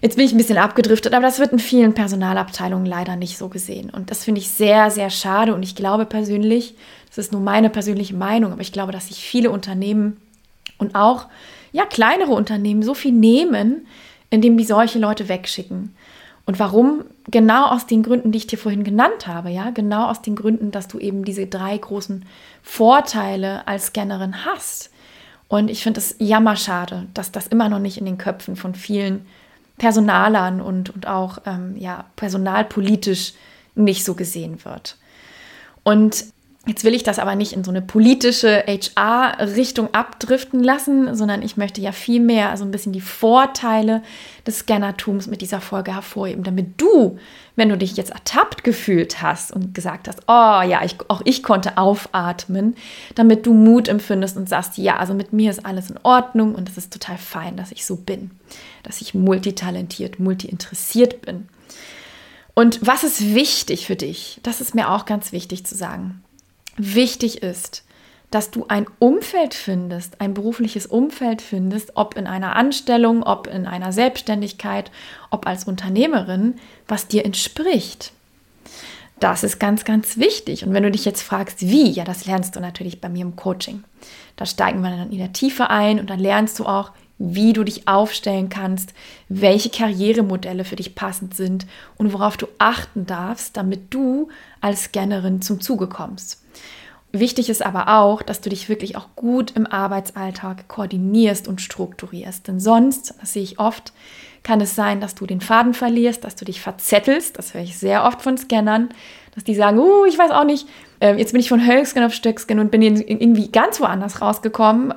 jetzt 0.00 0.16
bin 0.16 0.24
ich 0.24 0.32
ein 0.32 0.38
bisschen 0.38 0.58
abgedriftet, 0.58 1.12
aber 1.12 1.26
das 1.26 1.38
wird 1.38 1.52
in 1.52 1.58
vielen 1.58 1.92
Personalabteilungen 1.94 2.86
leider 2.86 3.16
nicht 3.16 3.36
so 3.36 3.48
gesehen. 3.48 3.90
Und 3.90 4.10
das 4.10 4.24
finde 4.24 4.40
ich 4.40 4.48
sehr, 4.48 4.90
sehr 4.90 5.10
schade. 5.10 5.54
Und 5.54 5.62
ich 5.62 5.74
glaube 5.74 6.06
persönlich, 6.06 6.74
das 7.08 7.18
ist 7.18 7.32
nur 7.32 7.42
meine 7.42 7.68
persönliche 7.68 8.14
Meinung, 8.14 8.52
aber 8.52 8.62
ich 8.62 8.72
glaube, 8.72 8.92
dass 8.92 9.08
sich 9.08 9.22
viele 9.22 9.50
Unternehmen 9.50 10.16
und 10.78 10.94
auch 10.94 11.26
ja, 11.72 11.86
kleinere 11.86 12.32
Unternehmen 12.32 12.82
so 12.82 12.94
viel 12.94 13.12
nehmen, 13.12 13.86
indem 14.30 14.56
die 14.56 14.64
solche 14.64 14.98
Leute 14.98 15.28
wegschicken. 15.28 15.94
Und 16.44 16.58
warum? 16.58 17.04
Genau 17.30 17.66
aus 17.66 17.86
den 17.86 18.02
Gründen, 18.02 18.32
die 18.32 18.38
ich 18.38 18.46
dir 18.46 18.58
vorhin 18.58 18.84
genannt 18.84 19.26
habe, 19.26 19.50
ja, 19.50 19.70
genau 19.70 20.08
aus 20.08 20.22
den 20.22 20.34
Gründen, 20.34 20.70
dass 20.70 20.88
du 20.88 20.98
eben 20.98 21.24
diese 21.24 21.46
drei 21.46 21.76
großen 21.76 22.24
Vorteile 22.62 23.66
als 23.66 23.86
Scannerin 23.86 24.44
hast. 24.44 24.90
Und 25.48 25.70
ich 25.70 25.82
finde 25.82 26.00
es 26.00 26.16
jammerschade, 26.18 27.06
dass 27.14 27.30
das 27.30 27.46
immer 27.46 27.68
noch 27.68 27.78
nicht 27.78 27.98
in 27.98 28.06
den 28.06 28.18
Köpfen 28.18 28.56
von 28.56 28.74
vielen 28.74 29.26
Personalern 29.78 30.60
und, 30.60 30.90
und 30.90 31.06
auch 31.06 31.38
ähm, 31.46 31.76
ja, 31.76 32.06
personalpolitisch 32.16 33.34
nicht 33.74 34.04
so 34.04 34.14
gesehen 34.14 34.64
wird. 34.64 34.96
Und 35.84 36.24
Jetzt 36.64 36.84
will 36.84 36.94
ich 36.94 37.02
das 37.02 37.18
aber 37.18 37.34
nicht 37.34 37.54
in 37.54 37.64
so 37.64 37.72
eine 37.72 37.82
politische 37.82 38.62
HR-Richtung 38.68 39.92
abdriften 39.92 40.62
lassen, 40.62 41.12
sondern 41.16 41.42
ich 41.42 41.56
möchte 41.56 41.80
ja 41.80 41.90
viel 41.90 42.20
mehr 42.20 42.50
also 42.50 42.64
ein 42.64 42.70
bisschen 42.70 42.92
die 42.92 43.00
Vorteile 43.00 44.00
des 44.46 44.60
Scannertums 44.60 45.26
mit 45.26 45.40
dieser 45.40 45.60
Folge 45.60 45.92
hervorheben, 45.92 46.44
damit 46.44 46.80
du, 46.80 47.18
wenn 47.56 47.68
du 47.68 47.76
dich 47.76 47.96
jetzt 47.96 48.12
ertappt 48.12 48.62
gefühlt 48.62 49.20
hast 49.20 49.50
und 49.50 49.74
gesagt 49.74 50.06
hast, 50.06 50.20
oh 50.28 50.62
ja, 50.62 50.84
ich, 50.84 50.94
auch 51.08 51.22
ich 51.24 51.42
konnte 51.42 51.78
aufatmen, 51.78 52.76
damit 53.16 53.44
du 53.44 53.54
Mut 53.54 53.88
empfindest 53.88 54.36
und 54.36 54.48
sagst, 54.48 54.78
ja, 54.78 54.98
also 54.98 55.14
mit 55.14 55.32
mir 55.32 55.50
ist 55.50 55.66
alles 55.66 55.90
in 55.90 55.98
Ordnung 56.04 56.54
und 56.54 56.68
es 56.68 56.78
ist 56.78 56.92
total 56.92 57.18
fein, 57.18 57.56
dass 57.56 57.72
ich 57.72 57.84
so 57.84 57.96
bin, 57.96 58.30
dass 58.84 59.00
ich 59.00 59.14
multitalentiert, 59.14 60.20
multiinteressiert 60.20 61.22
bin. 61.22 61.48
Und 62.54 62.86
was 62.86 63.02
ist 63.02 63.34
wichtig 63.34 63.88
für 63.88 63.96
dich? 63.96 64.38
Das 64.44 64.60
ist 64.60 64.76
mir 64.76 64.90
auch 64.90 65.06
ganz 65.06 65.32
wichtig 65.32 65.66
zu 65.66 65.74
sagen 65.74 66.22
wichtig 66.76 67.42
ist, 67.42 67.84
dass 68.30 68.50
du 68.50 68.64
ein 68.68 68.86
Umfeld 68.98 69.52
findest, 69.52 70.20
ein 70.20 70.32
berufliches 70.32 70.86
Umfeld 70.86 71.42
findest, 71.42 71.96
ob 71.96 72.16
in 72.16 72.26
einer 72.26 72.56
Anstellung, 72.56 73.22
ob 73.22 73.46
in 73.46 73.66
einer 73.66 73.92
Selbstständigkeit, 73.92 74.90
ob 75.30 75.46
als 75.46 75.64
Unternehmerin, 75.64 76.54
was 76.88 77.08
dir 77.08 77.26
entspricht. 77.26 78.12
Das 79.20 79.44
ist 79.44 79.60
ganz, 79.60 79.84
ganz 79.84 80.16
wichtig. 80.16 80.66
Und 80.66 80.72
wenn 80.72 80.82
du 80.82 80.90
dich 80.90 81.04
jetzt 81.04 81.22
fragst, 81.22 81.60
wie, 81.60 81.90
ja, 81.90 82.04
das 82.04 82.26
lernst 82.26 82.56
du 82.56 82.60
natürlich 82.60 83.00
bei 83.00 83.08
mir 83.08 83.22
im 83.22 83.36
Coaching. 83.36 83.84
Da 84.36 84.46
steigen 84.46 84.80
wir 84.80 84.90
dann 84.90 85.12
in 85.12 85.18
der 85.18 85.32
Tiefe 85.32 85.70
ein 85.70 86.00
und 86.00 86.08
dann 86.10 86.18
lernst 86.18 86.58
du 86.58 86.64
auch, 86.64 86.90
wie 87.24 87.52
du 87.52 87.62
dich 87.62 87.86
aufstellen 87.86 88.48
kannst, 88.48 88.94
welche 89.28 89.70
Karrieremodelle 89.70 90.64
für 90.64 90.74
dich 90.74 90.96
passend 90.96 91.36
sind 91.36 91.66
und 91.96 92.12
worauf 92.12 92.36
du 92.36 92.48
achten 92.58 93.06
darfst, 93.06 93.56
damit 93.56 93.94
du 93.94 94.28
als 94.60 94.84
Scannerin 94.84 95.40
zum 95.40 95.60
Zuge 95.60 95.86
kommst. 95.86 96.42
Wichtig 97.12 97.48
ist 97.48 97.64
aber 97.64 98.00
auch, 98.00 98.22
dass 98.22 98.40
du 98.40 98.50
dich 98.50 98.68
wirklich 98.68 98.96
auch 98.96 99.08
gut 99.14 99.52
im 99.52 99.66
Arbeitsalltag 99.66 100.66
koordinierst 100.66 101.46
und 101.46 101.60
strukturierst. 101.60 102.48
Denn 102.48 102.58
sonst, 102.58 103.14
das 103.20 103.34
sehe 103.34 103.42
ich 103.42 103.60
oft, 103.60 103.92
kann 104.42 104.60
es 104.60 104.74
sein, 104.74 105.00
dass 105.00 105.14
du 105.14 105.26
den 105.26 105.40
Faden 105.40 105.74
verlierst, 105.74 106.24
dass 106.24 106.34
du 106.34 106.44
dich 106.44 106.60
verzettelst. 106.60 107.38
Das 107.38 107.54
höre 107.54 107.62
ich 107.62 107.78
sehr 107.78 108.04
oft 108.04 108.22
von 108.22 108.36
Scannern, 108.36 108.88
dass 109.34 109.44
die 109.44 109.54
sagen, 109.54 109.78
uh, 109.78 110.04
ich 110.06 110.18
weiß 110.18 110.32
auch 110.32 110.44
nicht, 110.44 110.66
äh, 111.00 111.14
jetzt 111.16 111.32
bin 111.32 111.40
ich 111.40 111.48
von 111.48 111.64
Hölkscan 111.64 112.04
auf 112.04 112.14
Stöckscan 112.14 112.58
und 112.58 112.70
bin 112.70 112.82
irgendwie 112.82 113.50
ganz 113.50 113.80
woanders 113.80 114.20
rausgekommen. 114.20 114.94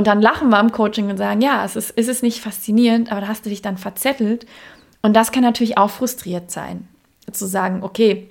Und 0.00 0.06
dann 0.06 0.22
lachen 0.22 0.48
wir 0.48 0.56
am 0.56 0.72
Coaching 0.72 1.10
und 1.10 1.18
sagen, 1.18 1.42
ja, 1.42 1.62
es 1.62 1.76
ist, 1.76 1.90
ist 1.90 2.08
es 2.08 2.22
nicht 2.22 2.40
faszinierend, 2.40 3.12
aber 3.12 3.20
da 3.20 3.28
hast 3.28 3.44
du 3.44 3.50
dich 3.50 3.60
dann 3.60 3.76
verzettelt. 3.76 4.46
Und 5.02 5.14
das 5.14 5.30
kann 5.30 5.42
natürlich 5.42 5.76
auch 5.76 5.90
frustriert 5.90 6.50
sein. 6.50 6.88
Zu 7.30 7.44
sagen, 7.44 7.82
okay, 7.82 8.30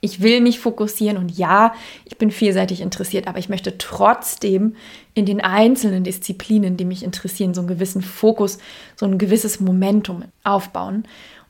ich 0.00 0.22
will 0.22 0.40
mich 0.40 0.60
fokussieren 0.60 1.18
und 1.18 1.36
ja, 1.36 1.74
ich 2.06 2.16
bin 2.16 2.30
vielseitig 2.30 2.80
interessiert, 2.80 3.28
aber 3.28 3.38
ich 3.38 3.50
möchte 3.50 3.76
trotzdem 3.76 4.76
in 5.12 5.26
den 5.26 5.42
einzelnen 5.42 6.04
Disziplinen, 6.04 6.78
die 6.78 6.86
mich 6.86 7.02
interessieren, 7.02 7.52
so 7.52 7.60
einen 7.60 7.68
gewissen 7.68 8.00
Fokus, 8.00 8.56
so 8.96 9.04
ein 9.04 9.18
gewisses 9.18 9.60
Momentum 9.60 10.24
aufbauen. 10.42 11.04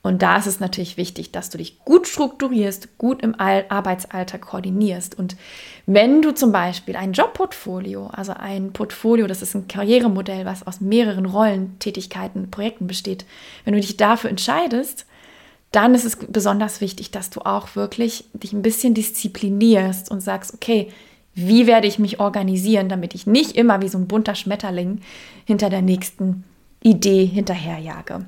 Und 0.05 0.21
da 0.21 0.37
ist 0.37 0.47
es 0.47 0.61
natürlich 0.61 0.99
wichtig, 0.99 1.33
dass 1.33 1.49
du 1.49 1.57
dich 1.57 1.79
gut 1.79 2.07
strukturierst, 2.07 2.99
gut 2.99 3.23
im 3.23 3.35
Arbeitsalltag 3.41 4.43
koordinierst. 4.43 5.19
Und 5.19 5.35
wenn 5.87 6.21
du 6.21 6.35
zum 6.35 6.53
Beispiel 6.53 6.95
ein 6.95 7.15
Jobportfolio, 7.15 8.09
also 8.09 8.35
ein 8.35 8.75
Portfolio, 8.75 9.27
das 9.27 9.41
ist 9.41 9.55
ein 9.55 9.67
Karrieremodell, 9.67 10.45
was 10.45 10.67
aus 10.67 10.83
mehreren 10.83 11.25
Rollen, 11.25 11.79
Tätigkeiten, 11.79 12.51
Projekten 12.51 12.87
besteht, 12.87 13.25
wenn 13.65 13.73
du 13.73 13.81
dich 13.81 13.97
dafür 13.97 14.29
entscheidest, 14.29 15.07
dann 15.73 15.95
ist 15.95 16.05
es 16.05 16.17
besonders 16.17 16.83
wichtig, 16.83 17.11
dass 17.11 17.31
du 17.31 17.41
auch 17.41 17.75
wirklich 17.75 18.27
dich 18.35 18.53
ein 18.53 18.61
bisschen 18.61 18.93
disziplinierst 18.93 20.11
und 20.11 20.21
sagst, 20.21 20.53
okay, 20.53 20.93
wie 21.35 21.67
werde 21.67 21.87
ich 21.87 21.99
mich 21.99 22.21
organisieren, 22.21 22.91
damit 22.91 23.15
ich 23.15 23.27
nicht 23.27 23.53
immer 23.53 23.81
wie 23.81 23.89
so 23.89 23.97
ein 23.97 24.07
bunter 24.07 24.35
Schmetterling 24.35 25.01
hinter 25.47 25.71
der 25.71 25.81
nächsten 25.81 26.45
Idee 26.83 27.25
hinterherjage. 27.25 28.27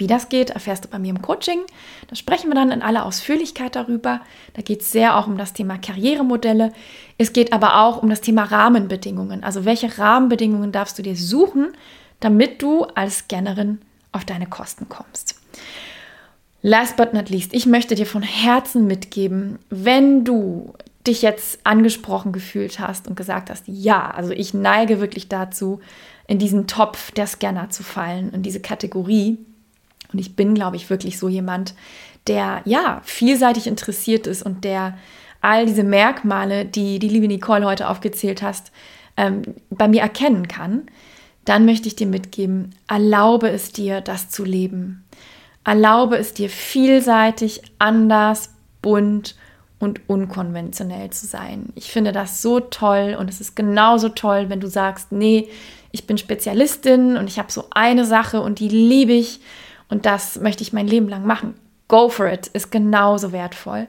Wie 0.00 0.06
das 0.06 0.30
geht, 0.30 0.48
erfährst 0.48 0.86
du 0.86 0.88
bei 0.88 0.98
mir 0.98 1.10
im 1.10 1.20
Coaching. 1.20 1.60
Da 2.08 2.16
sprechen 2.16 2.48
wir 2.48 2.54
dann 2.54 2.70
in 2.70 2.80
aller 2.80 3.04
Ausführlichkeit 3.04 3.76
darüber. 3.76 4.22
Da 4.54 4.62
geht 4.62 4.80
es 4.80 4.90
sehr 4.90 5.16
auch 5.16 5.26
um 5.26 5.36
das 5.36 5.52
Thema 5.52 5.76
Karrieremodelle. 5.76 6.72
Es 7.18 7.34
geht 7.34 7.52
aber 7.52 7.82
auch 7.82 8.02
um 8.02 8.08
das 8.08 8.22
Thema 8.22 8.44
Rahmenbedingungen. 8.44 9.44
Also 9.44 9.66
welche 9.66 9.98
Rahmenbedingungen 9.98 10.72
darfst 10.72 10.98
du 10.98 11.02
dir 11.02 11.16
suchen, 11.16 11.72
damit 12.18 12.62
du 12.62 12.84
als 12.84 13.18
Scannerin 13.18 13.82
auf 14.10 14.24
deine 14.24 14.46
Kosten 14.46 14.88
kommst. 14.88 15.38
Last 16.62 16.96
but 16.96 17.12
not 17.12 17.28
least, 17.28 17.52
ich 17.52 17.66
möchte 17.66 17.94
dir 17.94 18.06
von 18.06 18.22
Herzen 18.22 18.86
mitgeben, 18.86 19.58
wenn 19.68 20.24
du 20.24 20.72
dich 21.06 21.20
jetzt 21.20 21.60
angesprochen 21.64 22.32
gefühlt 22.32 22.80
hast 22.80 23.06
und 23.06 23.16
gesagt 23.16 23.50
hast, 23.50 23.64
ja, 23.66 24.10
also 24.10 24.32
ich 24.32 24.54
neige 24.54 24.98
wirklich 24.98 25.28
dazu, 25.28 25.80
in 26.26 26.38
diesen 26.38 26.66
Topf 26.66 27.10
der 27.10 27.26
Scanner 27.26 27.68
zu 27.68 27.82
fallen, 27.82 28.32
in 28.32 28.42
diese 28.42 28.60
Kategorie. 28.60 29.38
Und 30.12 30.18
ich 30.18 30.36
bin, 30.36 30.54
glaube 30.54 30.76
ich, 30.76 30.90
wirklich 30.90 31.18
so 31.18 31.28
jemand, 31.28 31.74
der 32.26 32.62
ja 32.64 33.00
vielseitig 33.04 33.66
interessiert 33.66 34.26
ist 34.26 34.42
und 34.42 34.64
der 34.64 34.96
all 35.40 35.66
diese 35.66 35.84
Merkmale, 35.84 36.64
die 36.64 36.98
die 36.98 37.08
liebe 37.08 37.28
Nicole 37.28 37.64
heute 37.64 37.88
aufgezählt 37.88 38.42
hast, 38.42 38.72
ähm, 39.16 39.42
bei 39.70 39.88
mir 39.88 40.02
erkennen 40.02 40.48
kann. 40.48 40.82
Dann 41.44 41.64
möchte 41.64 41.88
ich 41.88 41.96
dir 41.96 42.06
mitgeben, 42.06 42.74
erlaube 42.86 43.48
es 43.48 43.72
dir, 43.72 44.00
das 44.00 44.28
zu 44.28 44.44
leben. 44.44 45.04
Erlaube 45.64 46.16
es 46.16 46.34
dir 46.34 46.50
vielseitig, 46.50 47.62
anders, 47.78 48.50
bunt 48.82 49.36
und 49.78 50.00
unkonventionell 50.08 51.10
zu 51.10 51.26
sein. 51.26 51.70
Ich 51.74 51.90
finde 51.90 52.12
das 52.12 52.42
so 52.42 52.60
toll 52.60 53.16
und 53.18 53.30
es 53.30 53.40
ist 53.40 53.56
genauso 53.56 54.10
toll, 54.10 54.46
wenn 54.48 54.60
du 54.60 54.68
sagst, 54.68 55.10
nee, 55.10 55.48
ich 55.90 56.06
bin 56.06 56.18
Spezialistin 56.18 57.16
und 57.16 57.28
ich 57.28 57.38
habe 57.38 57.50
so 57.50 57.64
eine 57.70 58.04
Sache 58.04 58.42
und 58.42 58.60
die 58.60 58.68
liebe 58.68 59.12
ich 59.12 59.40
und 59.90 60.06
das 60.06 60.40
möchte 60.40 60.62
ich 60.62 60.72
mein 60.72 60.86
Leben 60.86 61.08
lang 61.08 61.26
machen. 61.26 61.54
Go 61.88 62.08
for 62.08 62.30
it 62.32 62.46
ist 62.48 62.70
genauso 62.70 63.32
wertvoll. 63.32 63.88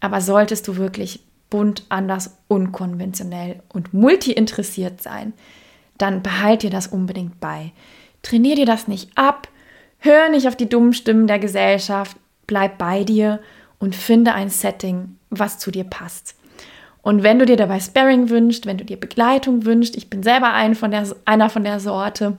Aber 0.00 0.20
solltest 0.20 0.66
du 0.66 0.76
wirklich 0.76 1.20
bunt, 1.50 1.84
anders, 1.90 2.38
unkonventionell 2.48 3.62
und 3.68 3.94
multi-interessiert 3.94 5.00
sein, 5.00 5.34
dann 5.98 6.22
behalt 6.22 6.62
dir 6.62 6.70
das 6.70 6.88
unbedingt 6.88 7.38
bei. 7.38 7.72
Trainier 8.22 8.56
dir 8.56 8.66
das 8.66 8.88
nicht 8.88 9.10
ab, 9.16 9.48
Hör 10.04 10.28
nicht 10.28 10.48
auf 10.48 10.56
die 10.56 10.68
dummen 10.68 10.94
Stimmen 10.94 11.28
der 11.28 11.38
Gesellschaft, 11.38 12.16
bleib 12.48 12.76
bei 12.76 13.04
dir 13.04 13.38
und 13.78 13.94
finde 13.94 14.34
ein 14.34 14.50
Setting, 14.50 15.16
was 15.30 15.58
zu 15.58 15.70
dir 15.70 15.84
passt. 15.84 16.34
Und 17.02 17.22
wenn 17.22 17.38
du 17.38 17.46
dir 17.46 17.56
dabei 17.56 17.78
Sparring 17.78 18.28
wünschst, 18.28 18.66
wenn 18.66 18.78
du 18.78 18.84
dir 18.84 18.98
Begleitung 18.98 19.64
wünschst, 19.64 19.96
ich 19.96 20.10
bin 20.10 20.24
selber 20.24 20.52
ein 20.54 20.74
von 20.74 20.90
der, 20.90 21.06
einer 21.24 21.50
von 21.50 21.62
der 21.62 21.78
Sorte 21.78 22.36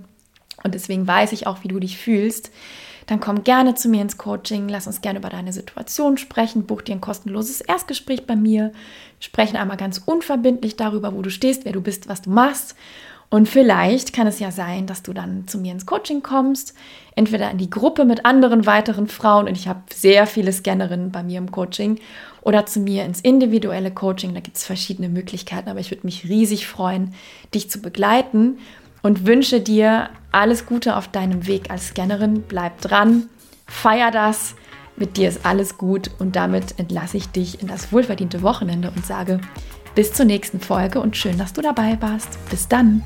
und 0.65 0.75
deswegen 0.75 1.07
weiß 1.07 1.31
ich 1.31 1.47
auch, 1.47 1.63
wie 1.63 1.69
du 1.69 1.79
dich 1.79 1.97
fühlst, 1.97 2.51
dann 3.07 3.19
komm 3.19 3.43
gerne 3.43 3.75
zu 3.75 3.89
mir 3.89 4.01
ins 4.01 4.17
Coaching, 4.17 4.69
lass 4.69 4.87
uns 4.87 5.01
gerne 5.01 5.19
über 5.19 5.29
deine 5.29 5.53
Situation 5.53 6.17
sprechen, 6.17 6.65
buch 6.65 6.81
dir 6.81 6.95
ein 6.95 7.01
kostenloses 7.01 7.61
Erstgespräch 7.61 8.25
bei 8.25 8.35
mir, 8.35 8.71
sprechen 9.19 9.57
einmal 9.57 9.77
ganz 9.77 10.01
unverbindlich 10.05 10.75
darüber, 10.75 11.13
wo 11.13 11.21
du 11.21 11.29
stehst, 11.29 11.65
wer 11.65 11.73
du 11.73 11.81
bist, 11.81 12.07
was 12.07 12.21
du 12.21 12.29
machst. 12.29 12.75
Und 13.29 13.49
vielleicht 13.49 14.13
kann 14.13 14.27
es 14.27 14.39
ja 14.39 14.51
sein, 14.51 14.85
dass 14.85 15.01
du 15.01 15.11
dann 15.11 15.47
zu 15.47 15.57
mir 15.57 15.71
ins 15.71 15.87
Coaching 15.87 16.21
kommst, 16.21 16.75
entweder 17.15 17.49
in 17.49 17.57
die 17.57 17.69
Gruppe 17.69 18.05
mit 18.05 18.25
anderen 18.25 18.67
weiteren 18.67 19.07
Frauen, 19.07 19.47
und 19.47 19.57
ich 19.57 19.67
habe 19.67 19.81
sehr 19.91 20.27
viele 20.27 20.53
Scannerinnen 20.53 21.11
bei 21.11 21.23
mir 21.23 21.39
im 21.39 21.49
Coaching, 21.51 21.99
oder 22.41 22.67
zu 22.67 22.79
mir 22.79 23.05
ins 23.05 23.21
individuelle 23.21 23.89
Coaching. 23.89 24.35
Da 24.35 24.39
gibt 24.39 24.57
es 24.57 24.65
verschiedene 24.65 25.09
Möglichkeiten, 25.09 25.69
aber 25.69 25.79
ich 25.79 25.89
würde 25.89 26.05
mich 26.05 26.25
riesig 26.25 26.67
freuen, 26.67 27.15
dich 27.55 27.71
zu 27.71 27.81
begleiten 27.81 28.59
und 29.03 29.27
wünsche 29.27 29.61
dir 29.61 30.09
alles 30.31 30.65
Gute 30.65 30.95
auf 30.97 31.07
deinem 31.07 31.45
Weg 31.45 31.69
als 31.69 31.89
Scannerin. 31.89 32.43
Bleib 32.47 32.81
dran, 32.81 33.29
feier 33.67 34.09
das. 34.09 34.55
Mit 34.95 35.17
dir 35.17 35.29
ist 35.29 35.45
alles 35.45 35.77
gut 35.77 36.09
und 36.19 36.35
damit 36.35 36.79
entlasse 36.79 37.17
ich 37.17 37.29
dich 37.29 37.61
in 37.61 37.67
das 37.67 37.91
wohlverdiente 37.91 38.41
Wochenende 38.41 38.91
und 38.95 39.05
sage 39.05 39.39
bis 39.95 40.13
zur 40.13 40.25
nächsten 40.25 40.59
Folge 40.59 40.99
und 40.99 41.15
schön, 41.15 41.37
dass 41.37 41.53
du 41.53 41.61
dabei 41.61 41.97
warst. 42.01 42.39
Bis 42.49 42.67
dann. 42.67 43.03